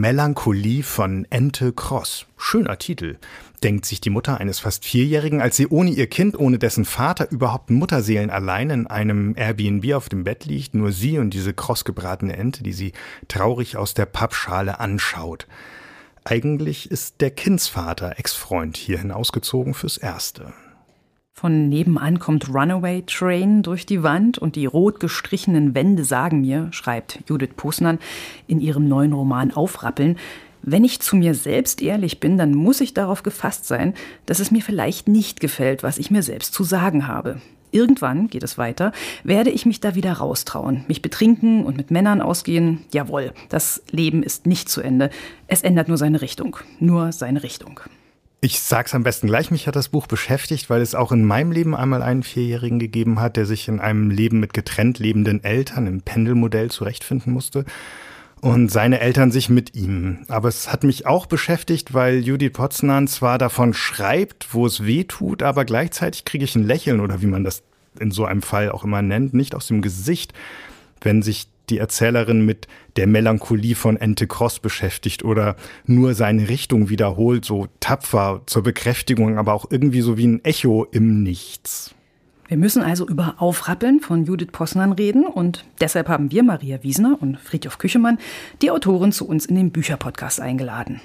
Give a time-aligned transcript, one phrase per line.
[0.00, 2.26] Melancholie von Ente Cross.
[2.36, 3.18] Schöner Titel,
[3.64, 7.28] denkt sich die Mutter eines fast Vierjährigen, als sie ohne ihr Kind, ohne dessen Vater
[7.32, 11.84] überhaupt Mutterseelen allein in einem Airbnb auf dem Bett liegt, nur sie und diese kross
[11.84, 12.92] gebratene Ente, die sie
[13.26, 15.48] traurig aus der Pappschale anschaut.
[16.22, 20.52] Eigentlich ist der Kindsvater, Ex-Freund, hierhin ausgezogen fürs Erste.
[21.40, 26.66] Von nebenan kommt Runaway Train durch die Wand und die rot gestrichenen Wände sagen mir,
[26.72, 28.00] schreibt Judith Posnan
[28.48, 30.16] in ihrem neuen Roman Aufrappeln,
[30.62, 33.94] wenn ich zu mir selbst ehrlich bin, dann muss ich darauf gefasst sein,
[34.26, 37.40] dass es mir vielleicht nicht gefällt, was ich mir selbst zu sagen habe.
[37.70, 38.90] Irgendwann, geht es weiter,
[39.22, 42.80] werde ich mich da wieder raustrauen, mich betrinken und mit Männern ausgehen.
[42.92, 45.08] Jawohl, das Leben ist nicht zu Ende.
[45.46, 46.56] Es ändert nur seine Richtung.
[46.80, 47.78] Nur seine Richtung.
[48.40, 51.50] Ich sag's am besten gleich, mich hat das Buch beschäftigt, weil es auch in meinem
[51.50, 55.88] Leben einmal einen Vierjährigen gegeben hat, der sich in einem Leben mit getrennt lebenden Eltern
[55.88, 57.64] im Pendelmodell zurechtfinden musste
[58.40, 60.24] und seine Eltern sich mit ihm.
[60.28, 65.02] Aber es hat mich auch beschäftigt, weil Judith Potznan zwar davon schreibt, wo es weh
[65.02, 67.64] tut, aber gleichzeitig kriege ich ein Lächeln oder wie man das
[67.98, 70.32] in so einem Fall auch immer nennt, nicht aus dem Gesicht,
[71.00, 72.66] wenn sich die Erzählerin mit
[72.96, 79.38] der Melancholie von Ente Cross beschäftigt oder nur seine Richtung wiederholt, so tapfer zur Bekräftigung,
[79.38, 81.94] aber auch irgendwie so wie ein Echo im Nichts.
[82.48, 87.18] Wir müssen also über Aufrappeln von Judith Posnan reden und deshalb haben wir Maria Wiesner
[87.20, 88.18] und Friedhof Küchemann
[88.62, 91.02] die Autorin zu uns in den Bücherpodcast eingeladen.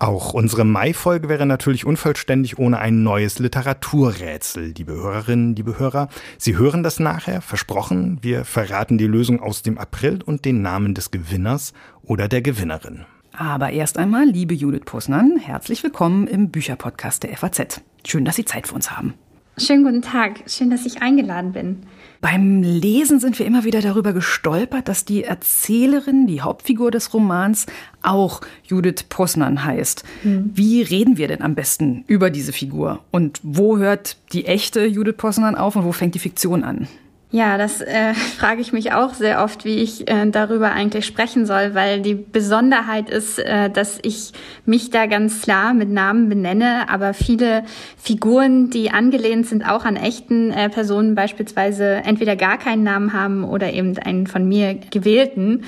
[0.00, 4.72] Auch unsere Mai-Folge wäre natürlich unvollständig ohne ein neues Literaturrätsel.
[4.76, 8.18] Liebe Hörerinnen, liebe Hörer, Sie hören das nachher, versprochen.
[8.22, 13.06] Wir verraten die Lösung aus dem April und den Namen des Gewinners oder der Gewinnerin.
[13.32, 17.80] Aber erst einmal, liebe Judith Posnan, herzlich willkommen im Bücherpodcast der FAZ.
[18.06, 19.14] Schön, dass Sie Zeit für uns haben.
[19.58, 21.78] Schönen guten Tag, schön, dass ich eingeladen bin.
[22.20, 27.66] Beim Lesen sind wir immer wieder darüber gestolpert, dass die Erzählerin, die Hauptfigur des Romans,
[28.02, 30.04] auch Judith Posnan heißt.
[30.22, 30.50] Mhm.
[30.54, 33.04] Wie reden wir denn am besten über diese Figur?
[33.10, 36.86] Und wo hört die echte Judith Posnan auf und wo fängt die Fiktion an?
[37.30, 41.44] Ja, das äh, frage ich mich auch sehr oft, wie ich äh, darüber eigentlich sprechen
[41.44, 44.32] soll, weil die Besonderheit ist, äh, dass ich
[44.64, 47.64] mich da ganz klar mit Namen benenne, aber viele
[47.98, 53.44] Figuren, die angelehnt sind, auch an echten äh, Personen beispielsweise entweder gar keinen Namen haben
[53.44, 55.64] oder eben einen von mir gewählten.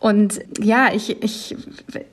[0.00, 1.56] Und ja, ich, ich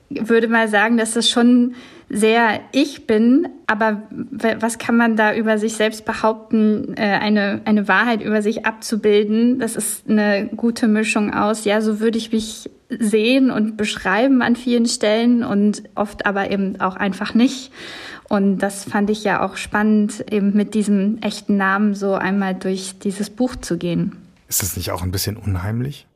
[0.08, 1.74] würde mal sagen, dass das schon
[2.08, 7.88] sehr ich bin, aber was kann man da über sich selbst behaupten, äh, eine, eine
[7.88, 9.58] Wahrheit über sich abzubilden?
[9.58, 14.54] Das ist eine gute Mischung aus, ja, so würde ich mich sehen und beschreiben an
[14.54, 17.72] vielen Stellen und oft aber eben auch einfach nicht.
[18.28, 22.98] Und das fand ich ja auch spannend, eben mit diesem echten Namen so einmal durch
[23.00, 24.16] dieses Buch zu gehen.
[24.48, 26.06] Ist das nicht auch ein bisschen unheimlich?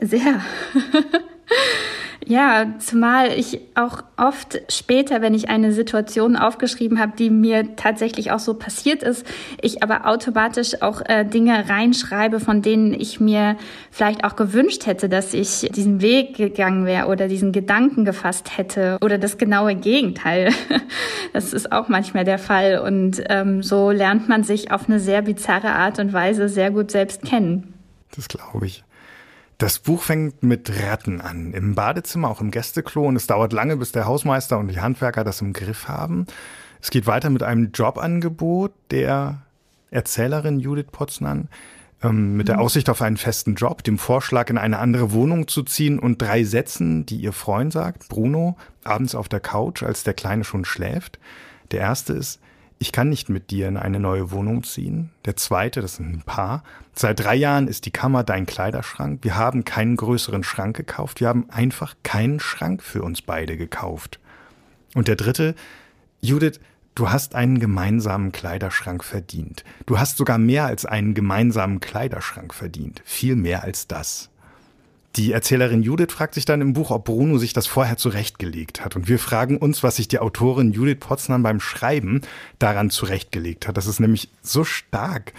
[0.00, 0.40] Sehr.
[2.28, 8.32] Ja, zumal ich auch oft später, wenn ich eine Situation aufgeschrieben habe, die mir tatsächlich
[8.32, 9.26] auch so passiert ist,
[9.62, 13.56] ich aber automatisch auch äh, Dinge reinschreibe, von denen ich mir
[13.90, 18.98] vielleicht auch gewünscht hätte, dass ich diesen Weg gegangen wäre oder diesen Gedanken gefasst hätte
[19.00, 20.52] oder das genaue Gegenteil.
[21.34, 25.22] Das ist auch manchmal der Fall und ähm, so lernt man sich auf eine sehr
[25.22, 27.74] bizarre Art und Weise sehr gut selbst kennen.
[28.16, 28.82] Das glaube ich.
[29.58, 31.52] Das Buch fängt mit Ratten an.
[31.52, 33.04] Im Badezimmer, auch im Gästeklo.
[33.04, 36.26] Und es dauert lange, bis der Hausmeister und die Handwerker das im Griff haben.
[36.80, 39.42] Es geht weiter mit einem Jobangebot der
[39.90, 41.48] Erzählerin Judith Potznan.
[42.00, 42.62] Ähm, mit der mhm.
[42.62, 46.44] Aussicht auf einen festen Job, dem Vorschlag, in eine andere Wohnung zu ziehen und drei
[46.44, 51.18] Sätzen, die ihr Freund sagt, Bruno, abends auf der Couch, als der Kleine schon schläft.
[51.72, 52.40] Der erste ist,
[52.78, 55.10] ich kann nicht mit dir in eine neue Wohnung ziehen.
[55.24, 56.62] Der zweite, das sind ein paar.
[56.94, 59.20] Seit drei Jahren ist die Kammer dein Kleiderschrank.
[59.22, 61.20] Wir haben keinen größeren Schrank gekauft.
[61.20, 64.20] Wir haben einfach keinen Schrank für uns beide gekauft.
[64.94, 65.54] Und der dritte,
[66.20, 66.60] Judith,
[66.94, 69.64] du hast einen gemeinsamen Kleiderschrank verdient.
[69.86, 73.02] Du hast sogar mehr als einen gemeinsamen Kleiderschrank verdient.
[73.04, 74.30] Viel mehr als das.
[75.18, 78.94] Die Erzählerin Judith fragt sich dann im Buch, ob Bruno sich das vorher zurechtgelegt hat.
[78.94, 82.20] Und wir fragen uns, was sich die Autorin Judith Potsdam beim Schreiben
[82.60, 83.76] daran zurechtgelegt hat.
[83.76, 85.32] Das ist nämlich so stark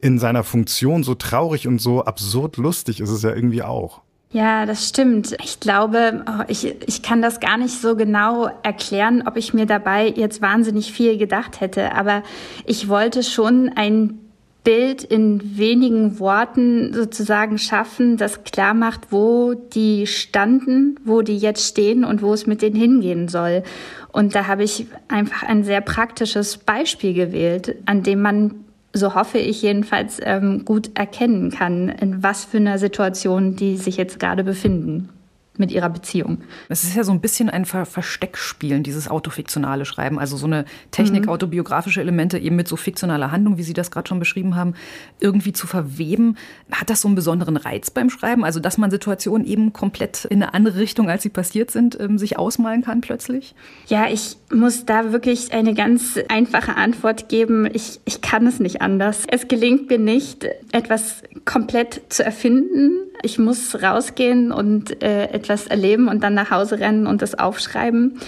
[0.00, 4.02] in seiner Funktion, so traurig und so absurd lustig ist es ja irgendwie auch.
[4.30, 5.36] Ja, das stimmt.
[5.42, 10.08] Ich glaube, ich, ich kann das gar nicht so genau erklären, ob ich mir dabei
[10.08, 11.92] jetzt wahnsinnig viel gedacht hätte.
[11.96, 12.22] Aber
[12.66, 14.23] ich wollte schon ein
[14.64, 21.68] Bild in wenigen Worten sozusagen schaffen, das klar macht, wo die standen, wo die jetzt
[21.68, 23.62] stehen und wo es mit denen hingehen soll.
[24.10, 28.54] Und da habe ich einfach ein sehr praktisches Beispiel gewählt, an dem man,
[28.94, 33.98] so hoffe ich jedenfalls, ähm, gut erkennen kann, in was für einer Situation die sich
[33.98, 35.10] jetzt gerade befinden.
[35.56, 36.38] Mit ihrer Beziehung.
[36.68, 40.18] Es ist ja so ein bisschen ein Ver Versteckspielen, dieses autofiktionale Schreiben.
[40.18, 41.28] Also so eine Technik, mhm.
[41.28, 44.74] autobiografische Elemente eben mit so fiktionaler Handlung, wie Sie das gerade schon beschrieben haben,
[45.20, 46.36] irgendwie zu verweben.
[46.72, 48.44] Hat das so einen besonderen Reiz beim Schreiben?
[48.44, 52.18] Also, dass man Situationen eben komplett in eine andere Richtung, als sie passiert sind, ähm,
[52.18, 53.54] sich ausmalen kann plötzlich?
[53.86, 57.68] Ja, ich muss da wirklich eine ganz einfache Antwort geben.
[57.72, 59.24] Ich, ich kann es nicht anders.
[59.30, 63.03] Es gelingt mir nicht, etwas komplett zu erfinden.
[63.24, 68.18] Ich muss rausgehen und äh, etwas erleben und dann nach Hause rennen und das aufschreiben.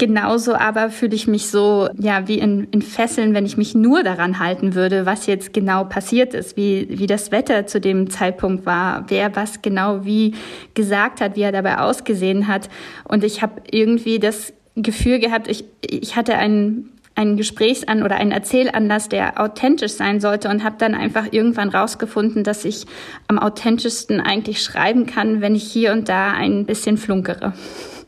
[0.00, 4.02] Genauso aber fühle ich mich so, ja, wie in, in Fesseln, wenn ich mich nur
[4.02, 8.64] daran halten würde, was jetzt genau passiert ist, wie, wie das Wetter zu dem Zeitpunkt
[8.64, 10.34] war, wer was genau wie
[10.72, 12.70] gesagt hat, wie er dabei ausgesehen hat.
[13.04, 18.32] Und ich habe irgendwie das Gefühl gehabt, ich, ich hatte einen einen Gesprächsan oder einen
[18.32, 22.86] Erzählanlass, der authentisch sein sollte und habe dann einfach irgendwann rausgefunden, dass ich
[23.28, 27.52] am authentischsten eigentlich schreiben kann, wenn ich hier und da ein bisschen flunkere.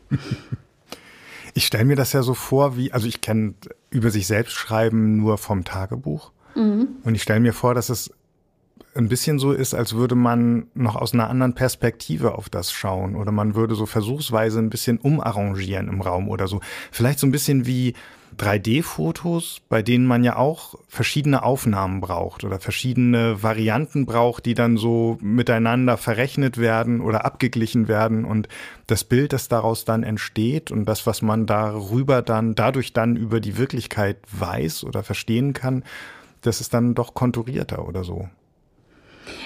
[1.55, 3.53] Ich stelle mir das ja so vor, wie, also ich kenne
[3.91, 6.31] über sich selbst schreiben nur vom Tagebuch.
[6.55, 6.87] Mhm.
[7.03, 8.11] Und ich stelle mir vor, dass es
[8.95, 13.15] ein bisschen so ist, als würde man noch aus einer anderen Perspektive auf das schauen
[13.15, 16.59] oder man würde so versuchsweise ein bisschen umarrangieren im Raum oder so.
[16.89, 17.93] Vielleicht so ein bisschen wie
[18.33, 24.77] 3D-Fotos, bei denen man ja auch verschiedene Aufnahmen braucht oder verschiedene Varianten braucht, die dann
[24.77, 28.47] so miteinander verrechnet werden oder abgeglichen werden und
[28.87, 33.39] das Bild, das daraus dann entsteht und das, was man darüber dann, dadurch dann über
[33.39, 35.83] die Wirklichkeit weiß oder verstehen kann,
[36.41, 38.27] das ist dann doch konturierter oder so.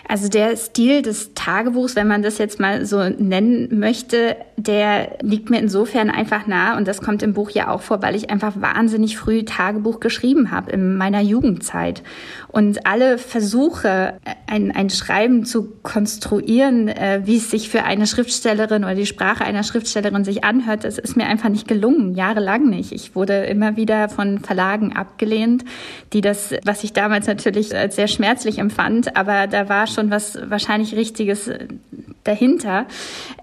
[0.09, 5.49] Also der Stil des Tagebuchs, wenn man das jetzt mal so nennen möchte, der liegt
[5.49, 8.53] mir insofern einfach nah und das kommt im Buch ja auch vor, weil ich einfach
[8.61, 12.03] wahnsinnig früh Tagebuch geschrieben habe in meiner Jugendzeit.
[12.47, 14.13] Und alle Versuche,
[14.47, 19.43] ein, ein Schreiben zu konstruieren, äh, wie es sich für eine Schriftstellerin oder die Sprache
[19.43, 22.93] einer Schriftstellerin sich anhört, das ist mir einfach nicht gelungen, jahrelang nicht.
[22.93, 25.65] Ich wurde immer wieder von Verlagen abgelehnt,
[26.13, 30.37] die das, was ich damals natürlich als sehr schmerzlich empfand, aber da war schon was
[30.49, 31.67] wahrscheinlich Richtiges äh,
[32.23, 32.85] dahinter,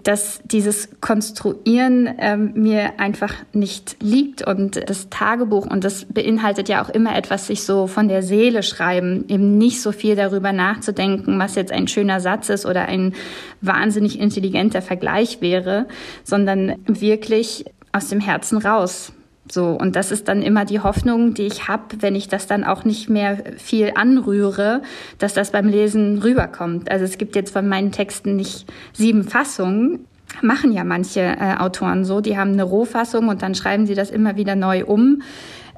[0.03, 6.83] dass dieses Konstruieren ähm, mir einfach nicht liegt und das Tagebuch und das beinhaltet ja
[6.83, 11.39] auch immer etwas, sich so von der Seele schreiben, eben nicht so viel darüber nachzudenken,
[11.39, 13.13] was jetzt ein schöner Satz ist oder ein
[13.61, 15.87] wahnsinnig intelligenter Vergleich wäre,
[16.23, 19.13] sondern wirklich aus dem Herzen raus.
[19.51, 22.63] So, und das ist dann immer die Hoffnung, die ich habe, wenn ich das dann
[22.63, 24.81] auch nicht mehr viel anrühre,
[25.19, 26.89] dass das beim Lesen rüberkommt.
[26.89, 30.07] Also es gibt jetzt von meinen Texten nicht sieben Fassungen,
[30.41, 34.09] machen ja manche äh, Autoren so, die haben eine Rohfassung und dann schreiben sie das
[34.09, 35.21] immer wieder neu um.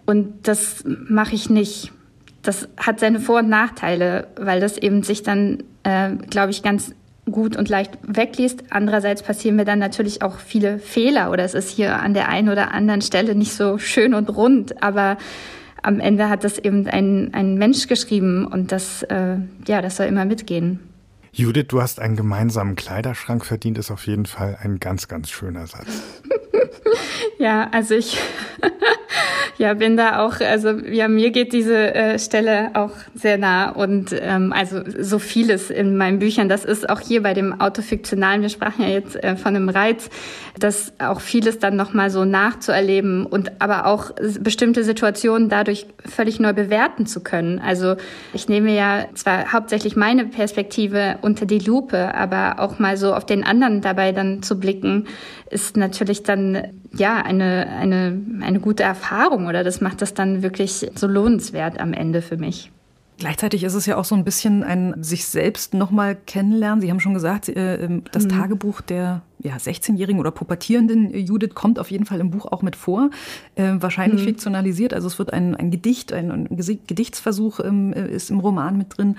[0.05, 1.91] Und das mache ich nicht.
[2.41, 6.93] Das hat seine Vor- und Nachteile, weil das eben sich dann, äh, glaube ich, ganz
[7.31, 8.63] gut und leicht wegliest.
[8.69, 12.49] Andererseits passieren mir dann natürlich auch viele Fehler oder es ist hier an der einen
[12.49, 15.17] oder anderen Stelle nicht so schön und rund, aber
[15.83, 19.37] am Ende hat das eben ein, ein Mensch geschrieben und das, äh,
[19.67, 20.79] ja, das soll immer mitgehen.
[21.37, 25.67] Judith, du hast einen gemeinsamen Kleiderschrank verdient, ist auf jeden Fall ein ganz, ganz schöner
[25.67, 25.85] Satz.
[27.37, 28.17] ja, also ich
[29.59, 34.15] ja, bin da auch, also ja, mir geht diese äh, Stelle auch sehr nah und
[34.19, 36.49] ähm, also so vieles in meinen Büchern.
[36.49, 40.09] Das ist auch hier bei dem Autofiktionalen, wir sprachen ja jetzt äh, von einem Reiz,
[40.59, 46.53] dass auch vieles dann nochmal so nachzuerleben und aber auch bestimmte Situationen dadurch völlig neu
[46.53, 47.59] bewerten zu können.
[47.59, 47.95] Also
[48.33, 53.25] ich nehme ja zwar hauptsächlich meine Perspektive unter die Lupe, aber auch mal so auf
[53.25, 55.05] den anderen dabei dann zu blicken,
[55.51, 60.89] ist natürlich dann ja eine, eine, eine gute Erfahrung oder das macht das dann wirklich
[60.95, 62.71] so lohnenswert am Ende für mich.
[63.17, 66.81] Gleichzeitig ist es ja auch so ein bisschen ein sich selbst nochmal kennenlernen.
[66.81, 68.29] Sie haben schon gesagt, äh, ähm, das mhm.
[68.29, 72.75] Tagebuch der ja, 16-jährigen oder pubertierenden Judith kommt auf jeden Fall im Buch auch mit
[72.75, 73.09] vor.
[73.55, 74.25] Äh, wahrscheinlich mhm.
[74.25, 74.93] fiktionalisiert.
[74.93, 79.15] Also es wird ein, ein Gedicht, ein, ein Gedichtsversuch ähm, ist im Roman mit drin.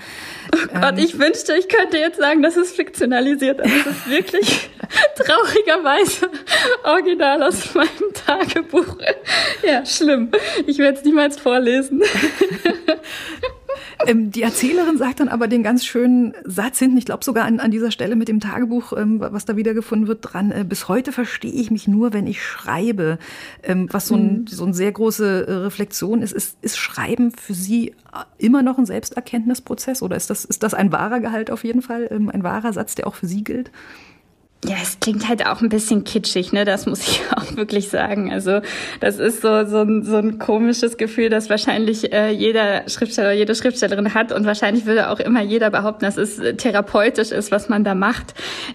[0.53, 3.59] Oh Gott, ähm, ich wünschte, ich könnte jetzt sagen, das ist fiktionalisiert.
[3.59, 4.69] Aber es ist wirklich
[5.15, 6.29] traurigerweise
[6.83, 8.97] original aus meinem Tagebuch.
[9.65, 10.29] Ja, schlimm.
[10.67, 12.01] Ich werde es niemals vorlesen.
[14.07, 17.59] Ähm, die Erzählerin sagt dann aber den ganz schönen Satz hinten, ich glaube sogar an,
[17.59, 20.51] an dieser Stelle mit dem Tagebuch, ähm, was da wiedergefunden wird, dran.
[20.51, 23.19] Äh, bis heute verstehe ich mich nur, wenn ich schreibe.
[23.63, 24.47] Ähm, was so, ein, mhm.
[24.47, 27.93] so eine sehr große äh, Reflexion ist, ist, ist Schreiben für Sie
[28.37, 32.07] immer noch ein Selbsterkenntnisprozess oder ist das, ist das ein wahrer Gehalt auf jeden Fall,
[32.09, 33.71] ähm, ein wahrer Satz, der auch für Sie gilt?
[34.65, 36.65] Ja, es klingt halt auch ein bisschen kitschig, ne?
[36.65, 38.31] Das muss ich auch wirklich sagen.
[38.31, 38.59] Also
[38.99, 43.55] das ist so so ein, so ein komisches Gefühl, das wahrscheinlich äh, jeder Schriftsteller, jede
[43.55, 47.85] Schriftstellerin hat und wahrscheinlich würde auch immer jeder behaupten, dass es therapeutisch ist, was man
[47.85, 48.33] da macht.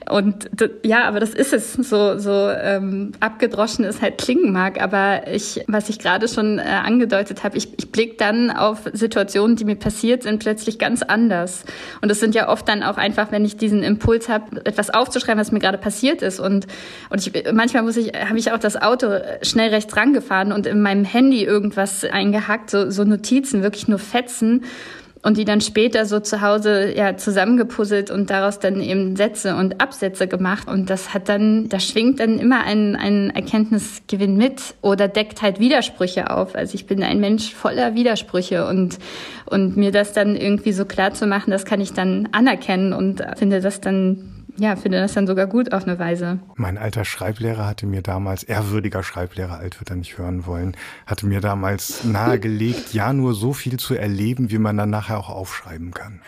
[0.08, 0.48] Und
[0.84, 1.74] ja, aber das ist es.
[1.74, 6.62] So so ähm, abgedroschen es halt klingen mag, aber ich, was ich gerade schon äh,
[6.62, 11.64] angedeutet habe, ich, ich blick dann auf Situationen, die mir passiert sind, plötzlich ganz anders.
[12.00, 15.38] Und es sind ja oft dann auch einfach, wenn ich diesen Impuls habe, etwas aufzuschreiben,
[15.38, 16.40] was mir gerade gerade passiert ist.
[16.40, 16.66] Und,
[17.10, 19.08] und ich, manchmal ich, habe ich auch das Auto
[19.42, 24.64] schnell rechts rangefahren und in meinem Handy irgendwas eingehackt, so, so Notizen, wirklich nur Fetzen
[25.22, 29.80] und die dann später so zu Hause ja zusammengepuzzelt und daraus dann eben Sätze und
[29.80, 35.08] Absätze gemacht und das hat dann da schwingt dann immer ein ein Erkenntnisgewinn mit oder
[35.08, 38.98] deckt halt Widersprüche auf also ich bin ein Mensch voller Widersprüche und
[39.46, 43.24] und mir das dann irgendwie so klar zu machen das kann ich dann anerkennen und
[43.38, 46.38] finde das dann ja, finde das dann sogar gut auf eine Weise.
[46.56, 51.26] Mein alter Schreiblehrer hatte mir damals, ehrwürdiger Schreiblehrer, alt wird er nicht hören wollen, hatte
[51.26, 55.92] mir damals nahegelegt, ja nur so viel zu erleben, wie man dann nachher auch aufschreiben
[55.92, 56.20] kann.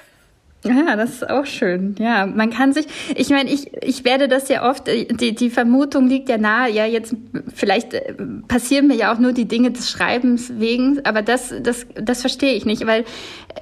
[0.66, 1.94] Ja, das ist auch schön.
[1.98, 6.08] Ja, man kann sich, ich meine, ich, ich werde das ja oft, die, die Vermutung
[6.08, 7.14] liegt ja nahe, ja, jetzt
[7.54, 8.14] vielleicht äh,
[8.48, 12.54] passieren mir ja auch nur die Dinge des Schreibens wegen, aber das, das, das verstehe
[12.54, 13.04] ich nicht, weil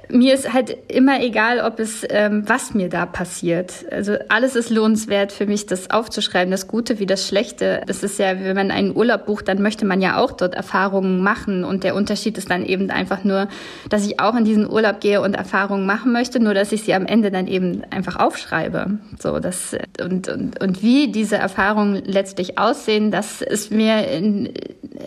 [0.09, 3.85] mir ist halt immer egal, ob es, ähm, was mir da passiert.
[3.91, 7.81] Also alles ist lohnenswert für mich, das aufzuschreiben, das Gute wie das Schlechte.
[7.87, 11.21] Das ist ja, wenn man einen Urlaub bucht, dann möchte man ja auch dort Erfahrungen
[11.21, 13.47] machen und der Unterschied ist dann eben einfach nur,
[13.89, 16.93] dass ich auch in diesen Urlaub gehe und Erfahrungen machen möchte, nur dass ich sie
[16.95, 18.99] am Ende dann eben einfach aufschreibe.
[19.19, 24.53] So, das, und, und, und wie diese Erfahrungen letztlich aussehen, das ist mir in,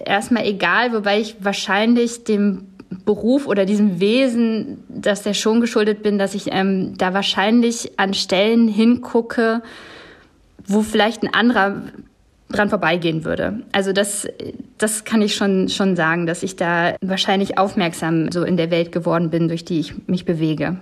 [0.04, 2.66] erstmal egal, wobei ich wahrscheinlich dem
[3.04, 8.14] Beruf oder diesem Wesen, dass der schon geschuldet bin, dass ich ähm, da wahrscheinlich an
[8.14, 9.62] Stellen hingucke,
[10.66, 11.82] wo vielleicht ein anderer
[12.50, 13.62] dran vorbeigehen würde.
[13.72, 14.26] Also das,
[14.78, 18.90] das kann ich schon, schon sagen, dass ich da wahrscheinlich aufmerksam so in der Welt
[18.90, 20.78] geworden bin, durch die ich mich bewege.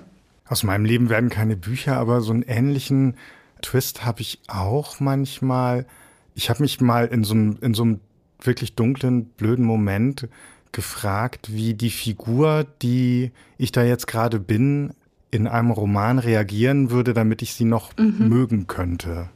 [0.48, 3.16] Aus meinem Leben werden keine Bücher, aber so einen ähnlichen
[3.62, 5.86] Twist habe ich auch manchmal.
[6.34, 8.00] Ich habe mich mal in so einem, in so einem
[8.40, 10.28] wirklich dunklen, blöden Moment
[10.72, 14.92] gefragt, wie die Figur, die ich da jetzt gerade bin,
[15.30, 18.28] in einem Roman reagieren würde, damit ich sie noch mhm.
[18.28, 19.28] mögen könnte.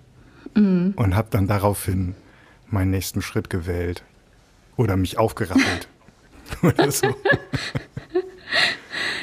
[0.54, 0.92] Mhm.
[0.96, 2.14] Und habe dann daraufhin
[2.68, 4.04] meinen nächsten Schritt gewählt.
[4.76, 5.88] Oder mich aufgerappelt.
[6.62, 7.08] Oder so.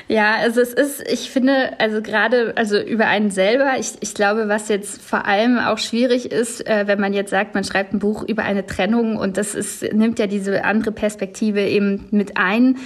[0.07, 4.47] Ja, also es ist, ich finde, also gerade, also über einen selber, ich, ich glaube,
[4.47, 7.99] was jetzt vor allem auch schwierig ist, äh, wenn man jetzt sagt, man schreibt ein
[7.99, 12.77] Buch über eine Trennung und das ist, nimmt ja diese andere Perspektive eben mit ein.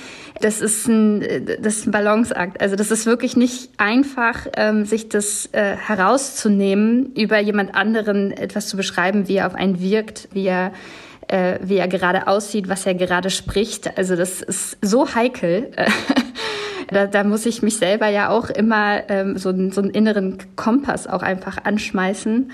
[0.41, 2.59] Das ist ein, das ist ein Balanceakt.
[2.59, 8.67] Also das ist wirklich nicht einfach, ähm, sich das äh, herauszunehmen, über jemand anderen etwas
[8.67, 10.71] zu beschreiben, wie er auf einen wirkt, wie er
[11.27, 13.97] äh, wie er gerade aussieht, was er gerade spricht.
[13.97, 15.71] Also das ist so heikel.
[16.91, 20.37] Da, da muss ich mich selber ja auch immer ähm, so, einen, so einen inneren
[20.55, 22.51] Kompass auch einfach anschmeißen.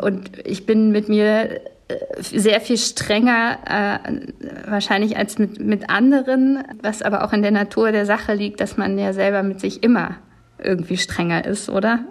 [0.00, 6.62] Und ich bin mit mir äh, sehr viel strenger äh, wahrscheinlich als mit, mit anderen,
[6.82, 9.82] was aber auch in der Natur der Sache liegt, dass man ja selber mit sich
[9.82, 10.16] immer
[10.62, 12.04] irgendwie strenger ist, oder?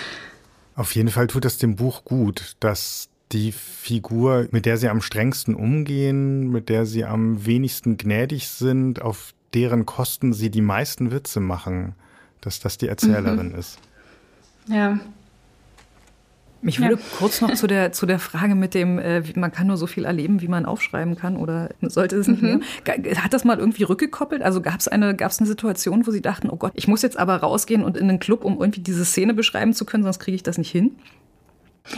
[0.74, 5.00] Auf jeden Fall tut es dem Buch gut, dass die Figur, mit der sie am
[5.00, 11.10] strengsten umgehen, mit der sie am wenigsten gnädig sind, auf deren Kosten sie die meisten
[11.10, 11.94] Witze machen,
[12.42, 13.58] dass das die Erzählerin mhm.
[13.58, 13.78] ist.
[14.68, 15.00] Ja.
[16.60, 17.00] Mich würde ja.
[17.18, 20.04] kurz noch zu der, zu der Frage mit dem, äh, man kann nur so viel
[20.04, 22.62] erleben, wie man aufschreiben kann oder sollte es nicht mhm.
[22.84, 23.22] mehr.
[23.22, 24.42] Hat das mal irgendwie rückgekoppelt?
[24.42, 27.18] Also gab es eine, gab's eine Situation, wo Sie dachten, oh Gott, ich muss jetzt
[27.18, 30.34] aber rausgehen und in den Club, um irgendwie diese Szene beschreiben zu können, sonst kriege
[30.34, 30.96] ich das nicht hin?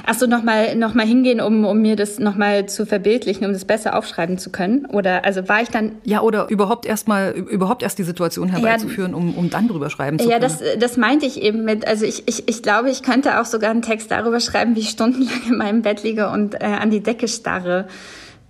[0.04, 3.96] Achso, nochmal noch mal hingehen, um, um mir das nochmal zu verbildlichen, um das besser
[3.96, 4.86] aufschreiben zu können?
[4.86, 5.92] Oder also war ich dann.
[6.04, 10.18] Ja, oder überhaupt erstmal überhaupt erst die Situation herbeizuführen, ja, um, um dann drüber schreiben
[10.18, 10.50] zu ja, können.
[10.50, 13.44] Ja, das, das meinte ich eben mit, also ich, ich, ich glaube, ich könnte auch
[13.44, 16.90] sogar einen Text darüber schreiben, wie ich stundenlang in meinem Bett liege und äh, an
[16.90, 17.86] die Decke starre.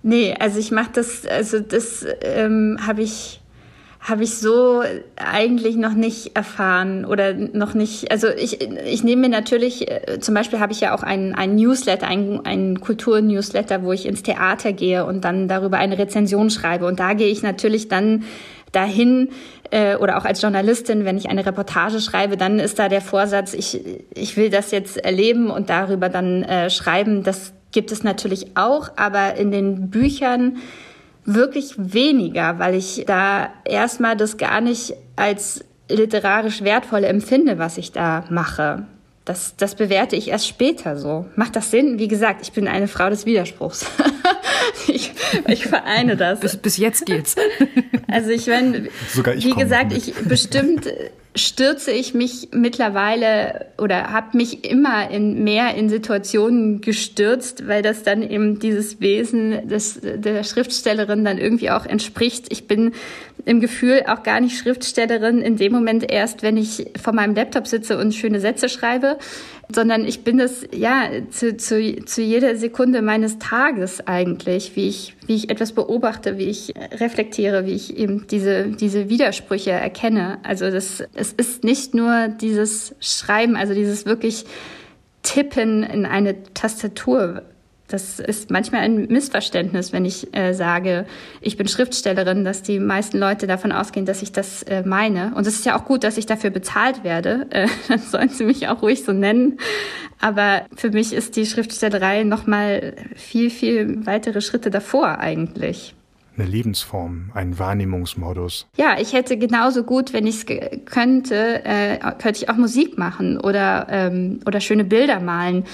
[0.01, 3.38] Nee, also ich mache das, also das ähm, habe ich
[3.99, 4.81] habe ich so
[5.17, 8.11] eigentlich noch nicht erfahren oder noch nicht.
[8.11, 11.55] Also ich, ich nehme mir natürlich, äh, zum Beispiel habe ich ja auch einen, einen
[11.55, 16.85] Newsletter, einen, einen Kultur-Newsletter, wo ich ins Theater gehe und dann darüber eine Rezension schreibe.
[16.85, 18.23] Und da gehe ich natürlich dann
[18.71, 19.29] dahin
[19.71, 23.53] äh, oder auch als Journalistin, wenn ich eine Reportage schreibe, dann ist da der Vorsatz,
[23.53, 23.81] ich,
[24.15, 27.23] ich will das jetzt erleben und darüber dann äh, schreiben.
[27.23, 30.57] Das gibt es natürlich auch, aber in den Büchern
[31.33, 37.91] wirklich weniger, weil ich da erstmal das gar nicht als literarisch wertvoll empfinde, was ich
[37.91, 38.85] da mache.
[39.25, 41.25] Das, das bewerte ich erst später so.
[41.35, 41.99] Macht das Sinn?
[41.99, 43.85] Wie gesagt, ich bin eine Frau des Widerspruchs.
[44.87, 45.11] ich,
[45.47, 46.39] ich vereine das.
[46.39, 47.35] Bis, bis jetzt geht's.
[48.11, 50.87] Also ich wenn, Sogar ich wie komme gesagt, ich bestimmt
[51.39, 58.03] stürze ich mich mittlerweile oder habe mich immer in mehr in Situationen gestürzt, weil das
[58.03, 62.47] dann eben dieses Wesen des, der Schriftstellerin dann irgendwie auch entspricht.
[62.49, 62.93] Ich bin
[63.49, 67.65] im Gefühl auch gar nicht Schriftstellerin in dem Moment erst, wenn ich vor meinem Laptop
[67.65, 69.17] sitze und schöne Sätze schreibe,
[69.73, 75.15] sondern ich bin das ja zu, zu, zu jeder Sekunde meines Tages eigentlich, wie ich,
[75.25, 80.37] wie ich etwas beobachte, wie ich reflektiere, wie ich eben diese, diese Widersprüche erkenne.
[80.43, 84.45] Also das, es ist nicht nur dieses Schreiben, also dieses wirklich
[85.23, 87.41] Tippen in eine Tastatur,
[87.89, 91.05] das ist manchmal ein Missverständnis, wenn ich äh, sage,
[91.41, 95.33] ich bin Schriftstellerin, dass die meisten Leute davon ausgehen, dass ich das äh, meine.
[95.35, 97.47] Und es ist ja auch gut, dass ich dafür bezahlt werde.
[97.59, 99.57] Äh, dann sollen sie mich auch ruhig so nennen.
[100.21, 105.95] Aber für mich ist die Schriftstellerei noch mal viel, viel weitere Schritte davor eigentlich
[106.39, 108.67] eine Lebensform, ein Wahrnehmungsmodus.
[108.77, 110.45] Ja, ich hätte genauso gut, wenn ich es
[110.85, 115.65] könnte, äh, könnte ich auch Musik machen oder, ähm, oder schöne Bilder malen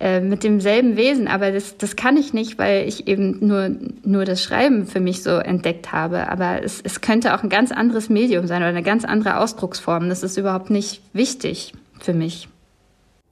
[0.00, 1.28] äh, mit demselben Wesen.
[1.28, 3.70] Aber das, das kann ich nicht, weil ich eben nur,
[4.02, 6.28] nur das Schreiben für mich so entdeckt habe.
[6.28, 10.08] Aber es, es könnte auch ein ganz anderes Medium sein oder eine ganz andere Ausdrucksform.
[10.08, 12.48] Das ist überhaupt nicht wichtig für mich.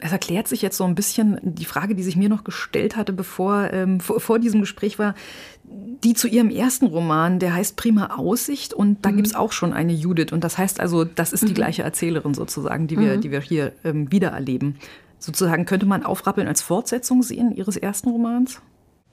[0.04, 3.12] Es erklärt sich jetzt so ein bisschen die Frage, die sich mir noch gestellt hatte,
[3.12, 5.14] bevor ähm, vor, vor, diesem Gespräch war,
[5.64, 9.16] die zu ihrem ersten Roman, der heißt Prima Aussicht und da mhm.
[9.16, 11.54] gibt es auch schon eine Judith und das heißt also, das ist die mhm.
[11.54, 13.20] gleiche Erzählerin sozusagen, die wir, mhm.
[13.20, 14.76] die wir hier ähm, wiedererleben.
[15.20, 18.60] Sozusagen könnte man Aufrappeln als Fortsetzung sehen ihres ersten Romans?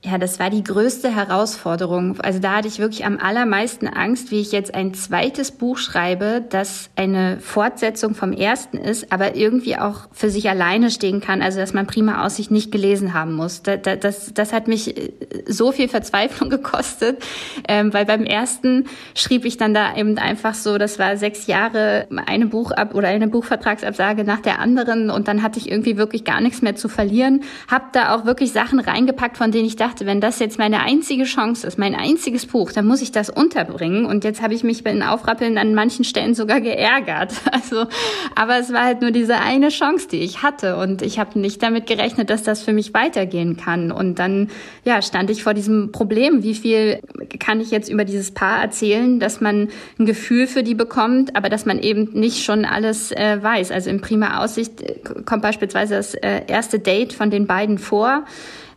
[0.01, 2.21] Ja, das war die größte Herausforderung.
[2.21, 6.41] Also da hatte ich wirklich am allermeisten Angst, wie ich jetzt ein zweites Buch schreibe,
[6.49, 11.41] das eine Fortsetzung vom ersten ist, aber irgendwie auch für sich alleine stehen kann.
[11.41, 13.61] Also dass man prima Aussicht nicht gelesen haben muss.
[13.61, 15.11] Das, das, das hat mich äh,
[15.45, 17.21] so viel Verzweiflung gekostet,
[17.67, 22.07] ähm, weil beim ersten schrieb ich dann da eben einfach so, das war sechs Jahre
[22.25, 26.39] eine Buchab oder eine Buchvertragsabsage nach der anderen und dann hatte ich irgendwie wirklich gar
[26.39, 27.43] nichts mehr zu verlieren.
[27.69, 30.81] Hab da auch wirklich Sachen reingepackt, von denen ich dachte, dachte, wenn das jetzt meine
[30.81, 34.05] einzige Chance ist, mein einziges Buch, dann muss ich das unterbringen.
[34.05, 37.33] Und jetzt habe ich mich bei den Aufrappeln an manchen Stellen sogar geärgert.
[37.51, 37.87] Also,
[38.35, 40.77] aber es war halt nur diese eine Chance, die ich hatte.
[40.77, 43.91] Und ich habe nicht damit gerechnet, dass das für mich weitergehen kann.
[43.91, 44.49] Und dann,
[44.85, 46.41] ja, stand ich vor diesem Problem.
[46.41, 46.99] Wie viel
[47.39, 51.49] kann ich jetzt über dieses Paar erzählen, dass man ein Gefühl für die bekommt, aber
[51.49, 53.71] dass man eben nicht schon alles äh, weiß.
[53.71, 58.23] Also in prima Aussicht äh, kommt beispielsweise das äh, erste Date von den beiden vor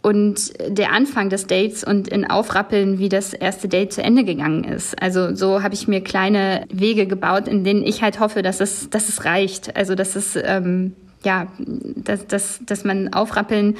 [0.02, 4.64] und der Anfang des Dates und in Aufrappeln, wie das erste Date zu Ende gegangen
[4.64, 5.00] ist.
[5.00, 8.90] Also so habe ich mir kleine Wege gebaut, in denen ich halt hoffe, dass es,
[8.90, 9.76] dass es reicht.
[9.76, 13.76] Also dass es ähm, ja, dass, dass, dass man Aufrappeln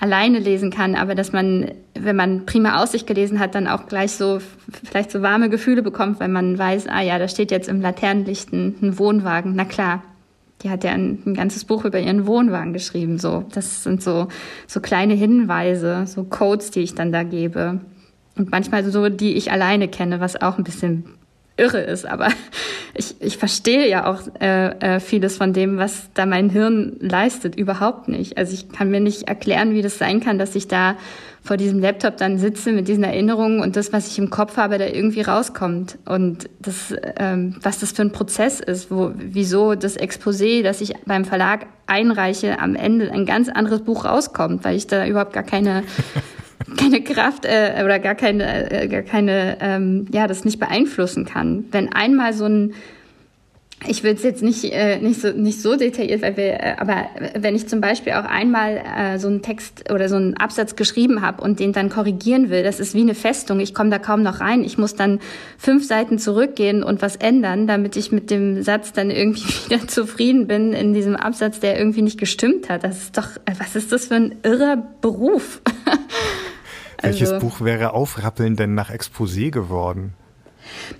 [0.00, 4.12] alleine lesen kann, aber dass man, wenn man prima Aussicht gelesen hat, dann auch gleich
[4.12, 4.40] so
[4.84, 8.52] vielleicht so warme Gefühle bekommt, weil man weiß, ah ja, da steht jetzt im Laternenlicht
[8.52, 9.54] ein, ein Wohnwagen.
[9.54, 10.02] Na klar,
[10.64, 13.18] die hat ja ein, ein, ganzes Buch über ihren Wohnwagen geschrieben.
[13.18, 14.28] So, das sind so
[14.66, 17.80] so kleine Hinweise, so Codes, die ich dann da gebe
[18.36, 21.04] und manchmal so, die ich alleine kenne, was auch ein bisschen
[21.56, 22.06] irre ist.
[22.06, 22.28] Aber
[22.94, 27.56] ich, ich verstehe ja auch äh, äh, vieles von dem, was da mein Hirn leistet,
[27.56, 28.38] überhaupt nicht.
[28.38, 30.96] Also ich kann mir nicht erklären, wie das sein kann, dass ich da
[31.44, 34.78] vor diesem Laptop dann sitze mit diesen Erinnerungen und das, was ich im Kopf habe,
[34.78, 35.98] da irgendwie rauskommt.
[36.06, 40.94] Und das, ähm, was das für ein Prozess ist, wo, wieso das Exposé, das ich
[41.04, 45.42] beim Verlag einreiche, am Ende ein ganz anderes Buch rauskommt, weil ich da überhaupt gar
[45.42, 45.84] keine
[46.78, 51.66] keine Kraft äh, oder gar keine, äh, gar keine, ähm, ja, das nicht beeinflussen kann.
[51.70, 52.72] Wenn einmal so ein
[53.86, 57.06] ich will es jetzt nicht, äh, nicht, so, nicht so detailliert, weil wir, äh, aber
[57.36, 61.22] wenn ich zum Beispiel auch einmal äh, so einen Text oder so einen Absatz geschrieben
[61.22, 63.60] habe und den dann korrigieren will, das ist wie eine Festung.
[63.60, 64.64] Ich komme da kaum noch rein.
[64.64, 65.20] Ich muss dann
[65.58, 70.46] fünf Seiten zurückgehen und was ändern, damit ich mit dem Satz dann irgendwie wieder zufrieden
[70.46, 72.84] bin in diesem Absatz, der irgendwie nicht gestimmt hat.
[72.84, 75.60] Das ist doch, äh, was ist das für ein irrer Beruf?
[77.02, 80.14] Welches also, Buch wäre Aufrappeln denn nach Exposé geworden?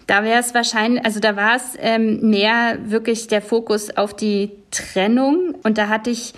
[0.06, 4.50] Da wäre es wahrscheinlich, also da war es ähm, mehr wirklich der Fokus auf die
[4.70, 6.34] Trennung und da hatte ich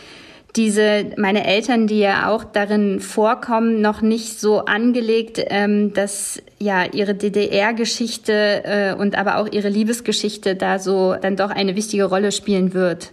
[0.56, 6.84] diese, meine Eltern, die ja auch darin vorkommen, noch nicht so angelegt, ähm, dass ja
[6.84, 12.32] ihre DDR-Geschichte äh, und aber auch ihre Liebesgeschichte da so dann doch eine wichtige Rolle
[12.32, 13.12] spielen wird.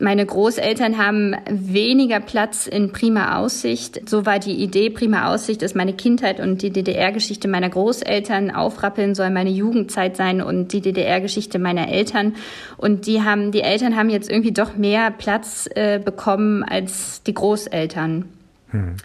[0.00, 4.08] Meine Großeltern haben weniger Platz in Prima Aussicht.
[4.08, 4.88] So war die Idee.
[4.88, 8.50] Prima Aussicht ist meine Kindheit und die DDR-Geschichte meiner Großeltern.
[8.50, 12.36] Aufrappeln soll meine Jugendzeit sein und die DDR-Geschichte meiner Eltern.
[12.78, 17.34] Und die haben, die Eltern haben jetzt irgendwie doch mehr Platz äh, bekommen als die
[17.34, 18.24] Großeltern.
[18.70, 18.96] Hm.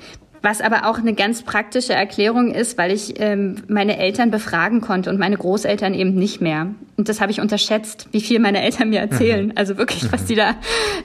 [0.45, 5.09] Was aber auch eine ganz praktische Erklärung ist, weil ich ähm, meine Eltern befragen konnte
[5.09, 6.67] und meine Großeltern eben nicht mehr.
[6.97, 9.47] Und das habe ich unterschätzt, wie viel meine Eltern mir erzählen.
[9.47, 9.53] Mhm.
[9.55, 10.51] Also wirklich, was die da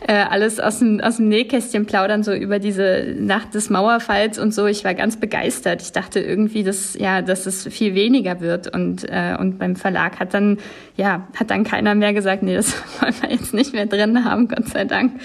[0.06, 4.52] äh, alles aus dem, aus dem Nähkästchen plaudern, so über diese Nacht des Mauerfalls und
[4.52, 4.66] so.
[4.66, 5.80] Ich war ganz begeistert.
[5.80, 8.68] Ich dachte irgendwie, dass, ja, dass es viel weniger wird.
[8.74, 10.58] Und, äh, und beim Verlag hat dann,
[11.00, 14.48] ja, hat dann keiner mehr gesagt, nee, das wollen wir jetzt nicht mehr drin haben,
[14.48, 15.18] Gott sei Dank.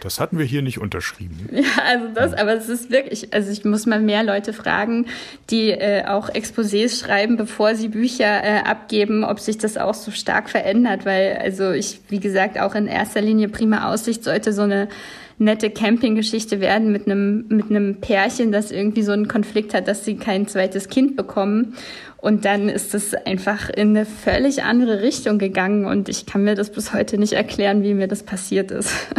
[0.00, 1.48] Das hatten wir hier nicht unterschrieben.
[1.60, 5.06] Ja, also das, aber es ist wirklich, also ich muss mal mehr Leute fragen,
[5.50, 10.10] die äh, auch Exposés schreiben, bevor sie Bücher äh, abgeben, ob sich das auch so
[10.10, 14.62] stark verändert, weil also ich, wie gesagt, auch in erster Linie prima Aussicht sollte so
[14.62, 14.88] eine
[15.40, 20.04] nette Campinggeschichte werden mit einem mit einem Pärchen, das irgendwie so einen Konflikt hat, dass
[20.04, 21.74] sie kein zweites Kind bekommen.
[22.18, 26.54] Und dann ist es einfach in eine völlig andere Richtung gegangen und ich kann mir
[26.54, 28.92] das bis heute nicht erklären, wie mir das passiert ist.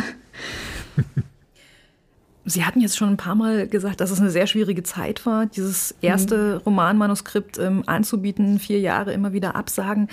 [2.46, 5.46] Sie hatten jetzt schon ein paar Mal gesagt, dass es eine sehr schwierige Zeit war,
[5.46, 6.62] dieses erste mhm.
[6.66, 10.10] Romanmanuskript ähm, anzubieten, vier Jahre immer wieder absagen.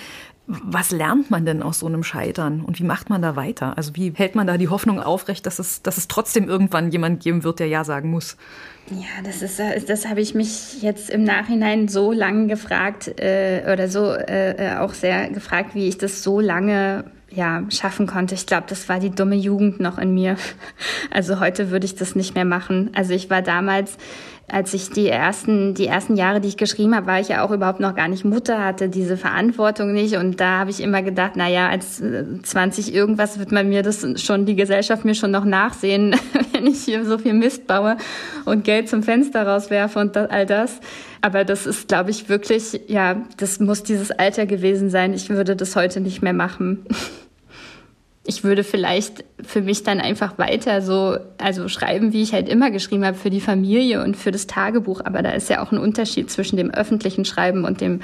[0.51, 3.77] Was lernt man denn aus so einem Scheitern und wie macht man da weiter?
[3.77, 7.21] Also wie hält man da die Hoffnung aufrecht, dass es, dass es trotzdem irgendwann jemand
[7.21, 8.35] geben wird, der Ja sagen muss?
[8.89, 13.87] Ja, das ist, das habe ich mich jetzt im Nachhinein so lange gefragt äh, oder
[13.87, 18.33] so äh, äh auch sehr gefragt, wie ich das so lange ja, schaffen konnte.
[18.33, 20.35] Ich glaube, das war die dumme Jugend noch in mir.
[21.11, 22.91] Also heute würde ich das nicht mehr machen.
[22.93, 23.97] Also ich war damals,
[24.51, 27.51] als ich die ersten, die ersten Jahre, die ich geschrieben habe, war ich ja auch
[27.51, 30.15] überhaupt noch gar nicht Mutter, hatte diese Verantwortung nicht.
[30.15, 32.01] Und da habe ich immer gedacht, na ja, als
[32.43, 36.15] 20 äh, irgendwas wird man mir das schon, die Gesellschaft mir schon noch nachsehen,
[36.53, 37.97] wenn ich hier so viel Mist baue
[38.45, 40.79] und Geld zum Fenster rauswerfe und all das.
[41.21, 45.13] Aber das ist, glaube ich, wirklich, ja, das muss dieses Alter gewesen sein.
[45.13, 46.85] Ich würde das heute nicht mehr machen.
[48.29, 52.69] ich würde vielleicht für mich dann einfach weiter so, also schreiben, wie ich halt immer
[52.69, 55.01] geschrieben habe, für die Familie und für das Tagebuch.
[55.03, 58.01] Aber da ist ja auch ein Unterschied zwischen dem öffentlichen Schreiben und dem,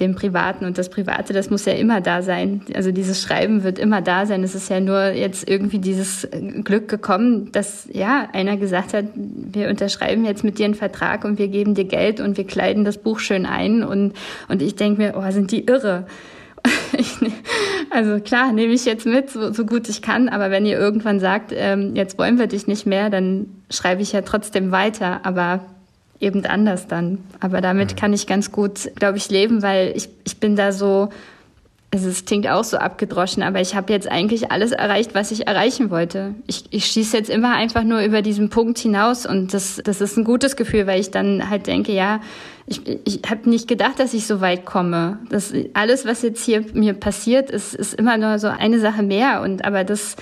[0.00, 0.64] dem privaten.
[0.64, 2.62] Und das Private, das muss ja immer da sein.
[2.74, 4.42] Also dieses Schreiben wird immer da sein.
[4.42, 6.26] Es ist ja nur jetzt irgendwie dieses
[6.64, 11.38] Glück gekommen, dass ja einer gesagt hat, wir unterschreiben jetzt mit dir einen Vertrag und
[11.38, 13.84] wir geben dir Geld und wir kleiden das Buch schön ein.
[13.84, 14.14] Und,
[14.48, 16.06] und ich denke mir, oh, sind die irre.
[17.20, 17.32] Ne,
[17.90, 21.18] also klar, nehme ich jetzt mit, so, so, gut ich kann, aber wenn ihr irgendwann
[21.18, 25.60] sagt, ähm, jetzt wollen wir dich nicht mehr, dann schreibe ich ja trotzdem weiter, aber
[26.20, 27.18] eben anders dann.
[27.40, 27.96] Aber damit mhm.
[27.96, 31.08] kann ich ganz gut, glaube ich, leben, weil ich, ich bin da so,
[31.92, 35.46] also es klingt auch so abgedroschen, aber ich habe jetzt eigentlich alles erreicht, was ich
[35.46, 36.34] erreichen wollte.
[36.46, 40.16] Ich, ich schieße jetzt immer einfach nur über diesen Punkt hinaus und das, das ist
[40.16, 42.20] ein gutes Gefühl, weil ich dann halt denke, ja,
[42.68, 45.18] ich, ich habe nicht gedacht, dass ich so weit komme.
[45.30, 49.42] Das, alles, was jetzt hier mir passiert, ist, ist immer nur so eine Sache mehr.
[49.42, 50.16] Und aber das,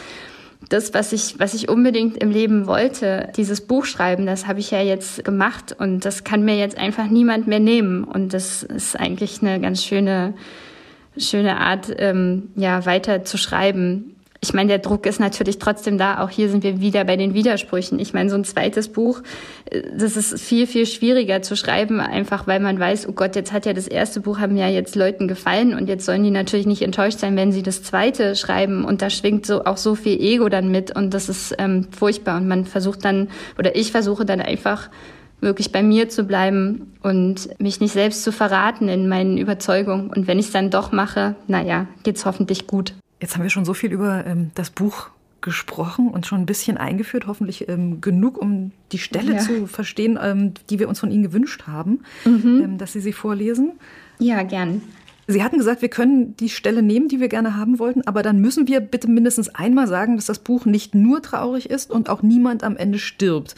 [0.69, 4.71] das, was ich, was ich unbedingt im Leben wollte, dieses Buch schreiben, das habe ich
[4.71, 8.05] ja jetzt gemacht und das kann mir jetzt einfach niemand mehr nehmen.
[8.05, 10.35] Und das ist eigentlich eine ganz schöne,
[11.17, 14.16] schöne Art, ähm, ja, weiter zu schreiben
[14.47, 16.23] ich meine, der Druck ist natürlich trotzdem da.
[16.23, 17.99] Auch hier sind wir wieder bei den Widersprüchen.
[17.99, 19.23] Ich meine, so ein zweites Buch,
[19.71, 23.53] äh, das ist viel, viel schwieriger zu schreiben, einfach weil man weiß, oh Gott, jetzt
[23.53, 26.67] hat ja das erste Buch, haben ja jetzt Leuten gefallen und jetzt sollen die natürlich
[26.67, 28.85] nicht enttäuscht sein, wenn sie das zweite schreiben.
[28.85, 32.37] Und da schwingt so auch so viel Ego dann mit und das ist ähm, furchtbar.
[32.37, 33.29] Und man versucht dann,
[33.59, 34.91] oder ich versuche dann einfach,
[35.41, 40.09] wirklich bei mir zu bleiben und mich nicht selbst zu verraten in meinen Überzeugungen.
[40.09, 42.95] Und wenn ich es dann doch mache, naja, geht's hoffentlich gut.
[43.21, 46.77] Jetzt haben wir schon so viel über ähm, das Buch gesprochen und schon ein bisschen
[46.77, 49.39] eingeführt, hoffentlich ähm, genug, um die Stelle ja.
[49.39, 52.63] zu verstehen, ähm, die wir uns von Ihnen gewünscht haben, mhm.
[52.65, 53.73] Ähm, dass Sie sie vorlesen.
[54.19, 54.83] Ja, gern.
[55.29, 58.41] Sie hatten gesagt, wir können die Stelle nehmen, die wir gerne haben wollten, aber dann
[58.41, 62.23] müssen wir bitte mindestens einmal sagen, dass das Buch nicht nur traurig ist und auch
[62.23, 63.57] niemand am Ende stirbt.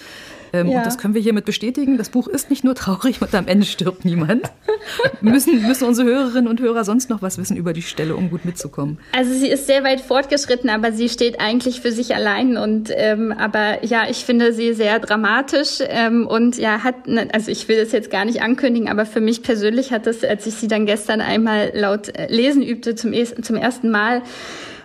[0.52, 0.78] Ähm, ja.
[0.78, 1.98] Und das können wir hiermit bestätigen.
[1.98, 4.50] Das Buch ist nicht nur traurig und am Ende stirbt niemand.
[5.20, 8.44] müssen, müssen unsere Hörerinnen und Hörer sonst noch was wissen über die Stelle, um gut
[8.44, 8.98] mitzukommen?
[9.12, 12.56] Also sie ist sehr weit fortgeschritten, aber sie steht eigentlich für sich allein.
[12.56, 17.50] Und ähm, aber ja, ich finde sie sehr dramatisch ähm, und ja hat, ne, also
[17.50, 20.54] ich will das jetzt gar nicht ankündigen, aber für mich persönlich hat das, als ich
[20.54, 24.22] sie dann gestern einmal laut äh, lesen übte zum, zum ersten Mal,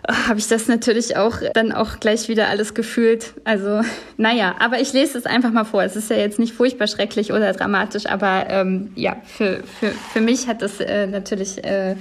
[0.08, 3.34] habe ich das natürlich auch dann auch gleich wieder alles gefühlt.
[3.46, 3.82] Also,
[4.18, 5.84] naja, aber ich lese es einfach mal vor.
[5.84, 10.22] Es ist ja jetzt nicht furchtbar schrecklich oder dramatisch, aber ähm, ja, für, für, für
[10.22, 11.96] mich hat das äh, natürlich äh,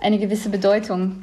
[0.00, 1.22] eine gewisse Bedeutung.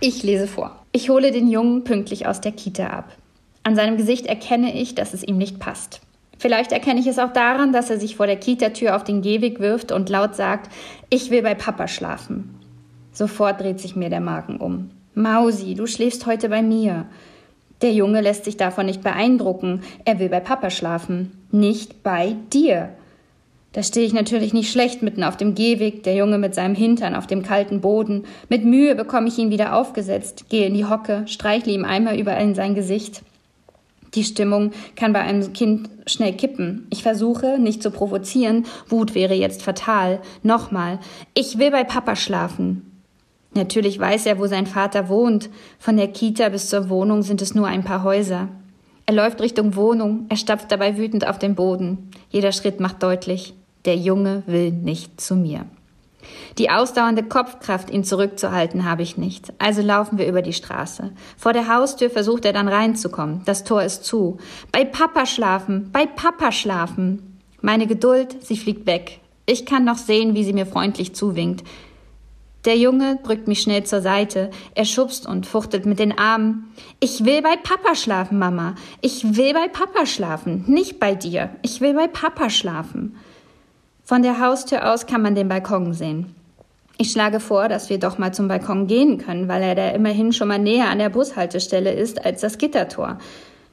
[0.00, 0.84] Ich lese vor.
[0.92, 3.16] Ich hole den Jungen pünktlich aus der Kita ab.
[3.64, 6.00] An seinem Gesicht erkenne ich, dass es ihm nicht passt.
[6.38, 9.60] Vielleicht erkenne ich es auch daran, dass er sich vor der Kita-Tür auf den Gehweg
[9.60, 10.72] wirft und laut sagt,
[11.08, 12.58] ich will bei Papa schlafen.
[13.12, 14.90] Sofort dreht sich mir der Magen um.
[15.14, 17.06] Mausi, du schläfst heute bei mir.
[17.82, 19.82] Der Junge lässt sich davon nicht beeindrucken.
[20.04, 21.32] Er will bei Papa schlafen.
[21.50, 22.90] Nicht bei dir.
[23.72, 27.14] Da stehe ich natürlich nicht schlecht mitten auf dem Gehweg, der Junge mit seinem Hintern
[27.14, 28.24] auf dem kalten Boden.
[28.48, 32.42] Mit Mühe bekomme ich ihn wieder aufgesetzt, gehe in die Hocke, streichle ihm einmal überall
[32.42, 33.22] in sein Gesicht.
[34.14, 36.86] Die Stimmung kann bei einem Kind schnell kippen.
[36.90, 38.66] Ich versuche, nicht zu provozieren.
[38.88, 40.20] Wut wäre jetzt fatal.
[40.42, 40.98] Nochmal.
[41.32, 42.91] Ich will bei Papa schlafen.
[43.54, 45.50] Natürlich weiß er, wo sein Vater wohnt.
[45.78, 48.48] Von der Kita bis zur Wohnung sind es nur ein paar Häuser.
[49.04, 52.10] Er läuft Richtung Wohnung, er stapft dabei wütend auf den Boden.
[52.30, 55.66] Jeder Schritt macht deutlich, der Junge will nicht zu mir.
[56.58, 59.52] Die ausdauernde Kopfkraft, ihn zurückzuhalten, habe ich nicht.
[59.58, 61.10] Also laufen wir über die Straße.
[61.36, 63.42] Vor der Haustür versucht er dann reinzukommen.
[63.44, 64.38] Das Tor ist zu.
[64.70, 67.40] Bei Papa schlafen, bei Papa schlafen.
[67.60, 69.20] Meine Geduld, sie fliegt weg.
[69.46, 71.64] Ich kann noch sehen, wie sie mir freundlich zuwinkt.
[72.64, 74.50] Der Junge drückt mich schnell zur Seite.
[74.74, 76.72] Er schubst und fuchtelt mit den Armen.
[77.00, 78.76] Ich will bei Papa schlafen, Mama.
[79.00, 80.64] Ich will bei Papa schlafen.
[80.68, 81.50] Nicht bei dir.
[81.62, 83.16] Ich will bei Papa schlafen.
[84.04, 86.34] Von der Haustür aus kann man den Balkon sehen.
[86.98, 90.32] Ich schlage vor, dass wir doch mal zum Balkon gehen können, weil er da immerhin
[90.32, 93.18] schon mal näher an der Bushaltestelle ist als das Gittertor.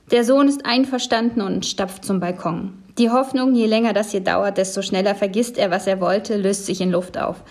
[0.10, 2.74] Der Sohn ist einverstanden und stapft zum Balkon.
[2.98, 6.66] Die Hoffnung, je länger das hier dauert, desto schneller vergisst er, was er wollte, löst
[6.66, 7.44] sich in Luft auf.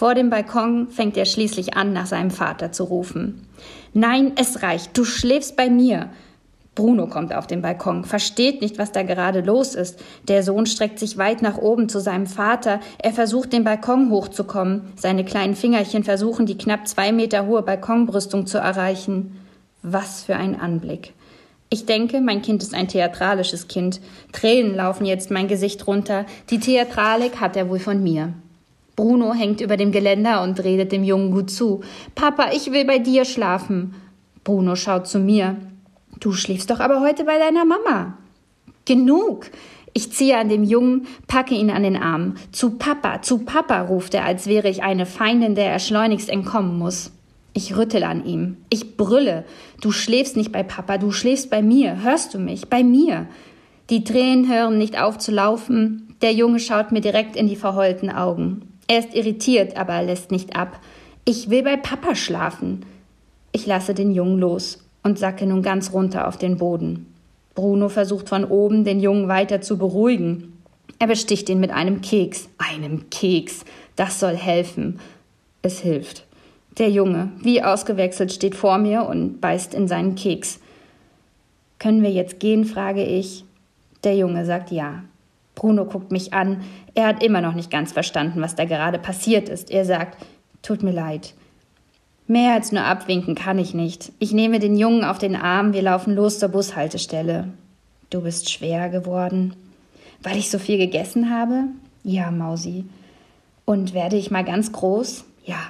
[0.00, 3.46] Vor dem Balkon fängt er schließlich an, nach seinem Vater zu rufen.
[3.92, 6.08] Nein, es reicht, du schläfst bei mir.
[6.74, 10.02] Bruno kommt auf den Balkon, versteht nicht, was da gerade los ist.
[10.26, 12.80] Der Sohn streckt sich weit nach oben zu seinem Vater.
[12.96, 14.84] Er versucht, den Balkon hochzukommen.
[14.96, 19.36] Seine kleinen Fingerchen versuchen, die knapp zwei Meter hohe Balkonbrüstung zu erreichen.
[19.82, 21.12] Was für ein Anblick.
[21.68, 24.00] Ich denke, mein Kind ist ein theatralisches Kind.
[24.32, 26.24] Tränen laufen jetzt mein Gesicht runter.
[26.48, 28.32] Die Theatralik hat er wohl von mir.
[28.96, 31.82] Bruno hängt über dem Geländer und redet dem Jungen gut zu.
[32.14, 33.94] Papa, ich will bei dir schlafen.
[34.44, 35.56] Bruno schaut zu mir.
[36.18, 38.18] Du schläfst doch aber heute bei deiner Mama.
[38.84, 39.50] Genug.
[39.92, 42.34] Ich ziehe an dem Jungen, packe ihn an den Arm.
[42.52, 46.78] Zu Papa, zu Papa, ruft er, als wäre ich eine Feindin, der er schleunigst entkommen
[46.78, 47.12] muss.
[47.52, 48.58] Ich rüttel an ihm.
[48.70, 49.44] Ich brülle.
[49.80, 52.02] Du schläfst nicht bei Papa, du schläfst bei mir.
[52.02, 52.68] Hörst du mich?
[52.68, 53.26] Bei mir.
[53.90, 56.14] Die Tränen hören nicht auf zu laufen.
[56.22, 58.69] Der Junge schaut mir direkt in die verheulten Augen.
[58.90, 60.80] Er ist irritiert, aber er lässt nicht ab.
[61.24, 62.84] Ich will bei Papa schlafen.
[63.52, 67.06] Ich lasse den Jungen los und sacke nun ganz runter auf den Boden.
[67.54, 70.58] Bruno versucht von oben, den Jungen weiter zu beruhigen.
[70.98, 72.48] Er besticht ihn mit einem Keks.
[72.58, 73.64] Einem Keks.
[73.94, 74.98] Das soll helfen.
[75.62, 76.26] Es hilft.
[76.78, 80.58] Der Junge, wie ausgewechselt, steht vor mir und beißt in seinen Keks.
[81.78, 82.64] Können wir jetzt gehen?
[82.64, 83.44] frage ich.
[84.02, 85.04] Der Junge sagt ja.
[85.60, 86.62] Bruno guckt mich an.
[86.94, 89.70] Er hat immer noch nicht ganz verstanden, was da gerade passiert ist.
[89.70, 90.16] Er sagt,
[90.62, 91.34] tut mir leid.
[92.26, 94.10] Mehr als nur abwinken kann ich nicht.
[94.20, 97.48] Ich nehme den Jungen auf den Arm, wir laufen los zur Bushaltestelle.
[98.08, 99.54] Du bist schwer geworden.
[100.22, 101.64] Weil ich so viel gegessen habe?
[102.04, 102.86] Ja, Mausi.
[103.66, 105.24] Und werde ich mal ganz groß?
[105.44, 105.60] Ja.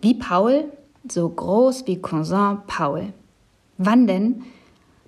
[0.00, 0.66] Wie Paul?
[1.08, 3.12] So groß wie Cousin Paul.
[3.78, 4.44] Wann denn?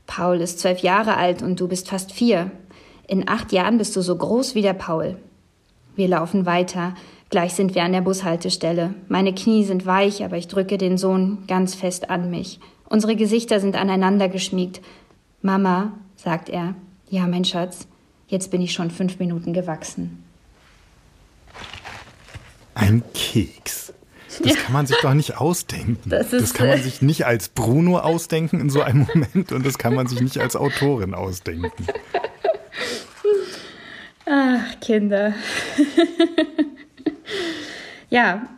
[0.09, 2.51] Paul ist zwölf Jahre alt und du bist fast vier.
[3.07, 5.17] In acht Jahren bist du so groß wie der Paul.
[5.97, 6.95] Wir laufen weiter.
[7.31, 8.95] Gleich sind wir an der Bushaltestelle.
[9.09, 12.61] Meine Knie sind weich, aber ich drücke den Sohn ganz fest an mich.
[12.89, 14.81] Unsere Gesichter sind aneinander geschmiegt.
[15.43, 16.75] Mama, sagt er.
[17.11, 17.87] Ja, mein Schatz,
[18.29, 20.25] jetzt bin ich schon fünf Minuten gewachsen.
[22.75, 23.93] Ein Keks.
[24.43, 24.57] Das ja.
[24.57, 26.11] kann man sich doch nicht ausdenken.
[26.11, 29.65] Das, ist, das kann man sich nicht als Bruno ausdenken in so einem Moment und
[29.65, 31.87] das kann man sich nicht als Autorin ausdenken.
[34.27, 35.35] Ach, Kinder.
[38.11, 38.49] ja,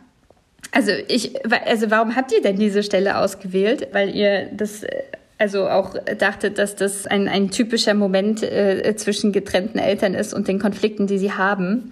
[0.71, 1.33] also ich,
[1.65, 3.87] also warum habt ihr denn diese Stelle ausgewählt?
[3.91, 4.85] Weil ihr das
[5.37, 10.47] also auch dachtet, dass das ein, ein typischer Moment äh, zwischen getrennten Eltern ist und
[10.47, 11.91] den Konflikten, die sie haben.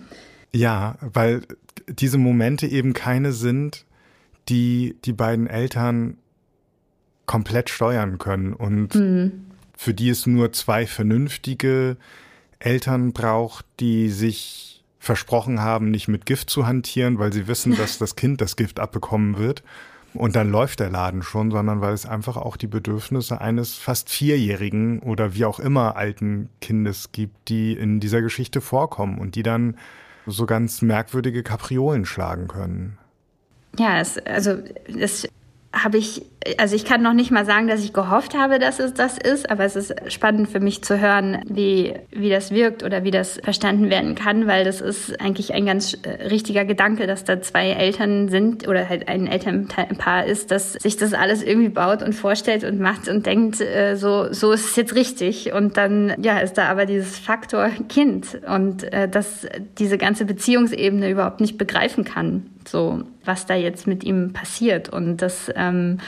[0.51, 1.41] Ja, weil
[1.87, 3.85] diese Momente eben keine sind,
[4.49, 6.17] die die beiden Eltern
[7.25, 9.44] komplett steuern können und mhm.
[9.77, 11.97] Für die es nur zwei vernünftige
[12.59, 17.97] Eltern braucht, die sich versprochen haben, nicht mit Gift zu hantieren, weil sie wissen, dass
[17.97, 19.63] das Kind das Gift abbekommen wird.
[20.13, 24.09] Und dann läuft der Laden schon, sondern weil es einfach auch die Bedürfnisse eines fast
[24.09, 29.43] vierjährigen oder wie auch immer alten Kindes gibt, die in dieser Geschichte vorkommen und die
[29.43, 29.77] dann
[30.25, 32.97] so ganz merkwürdige Kapriolen schlagen können.
[33.77, 34.57] Ja, es, also
[34.87, 35.27] das
[35.73, 36.25] habe ich
[36.57, 39.49] also ich kann noch nicht mal sagen, dass ich gehofft habe, dass es das ist,
[39.49, 43.39] aber es ist spannend für mich zu hören, wie, wie das wirkt oder wie das
[43.43, 47.71] verstanden werden kann, weil das ist eigentlich ein ganz äh, richtiger Gedanke, dass da zwei
[47.71, 52.63] Eltern sind oder halt ein Elternpaar ist, dass sich das alles irgendwie baut und vorstellt
[52.63, 55.53] und macht und denkt, äh, so, so ist es jetzt richtig.
[55.53, 59.47] Und dann, ja, ist da aber dieses Faktor Kind und äh, dass
[59.79, 64.89] diese ganze Beziehungsebene überhaupt nicht begreifen kann, so was da jetzt mit ihm passiert.
[64.89, 65.99] Und das, ähm,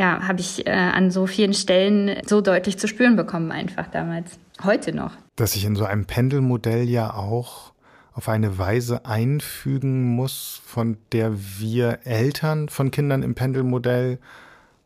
[0.00, 4.38] ja, habe ich äh, an so vielen Stellen so deutlich zu spüren bekommen, einfach damals.
[4.64, 5.12] Heute noch.
[5.36, 7.72] Dass sich in so einem Pendelmodell ja auch
[8.14, 14.18] auf eine Weise einfügen muss, von der wir Eltern von Kindern im Pendelmodell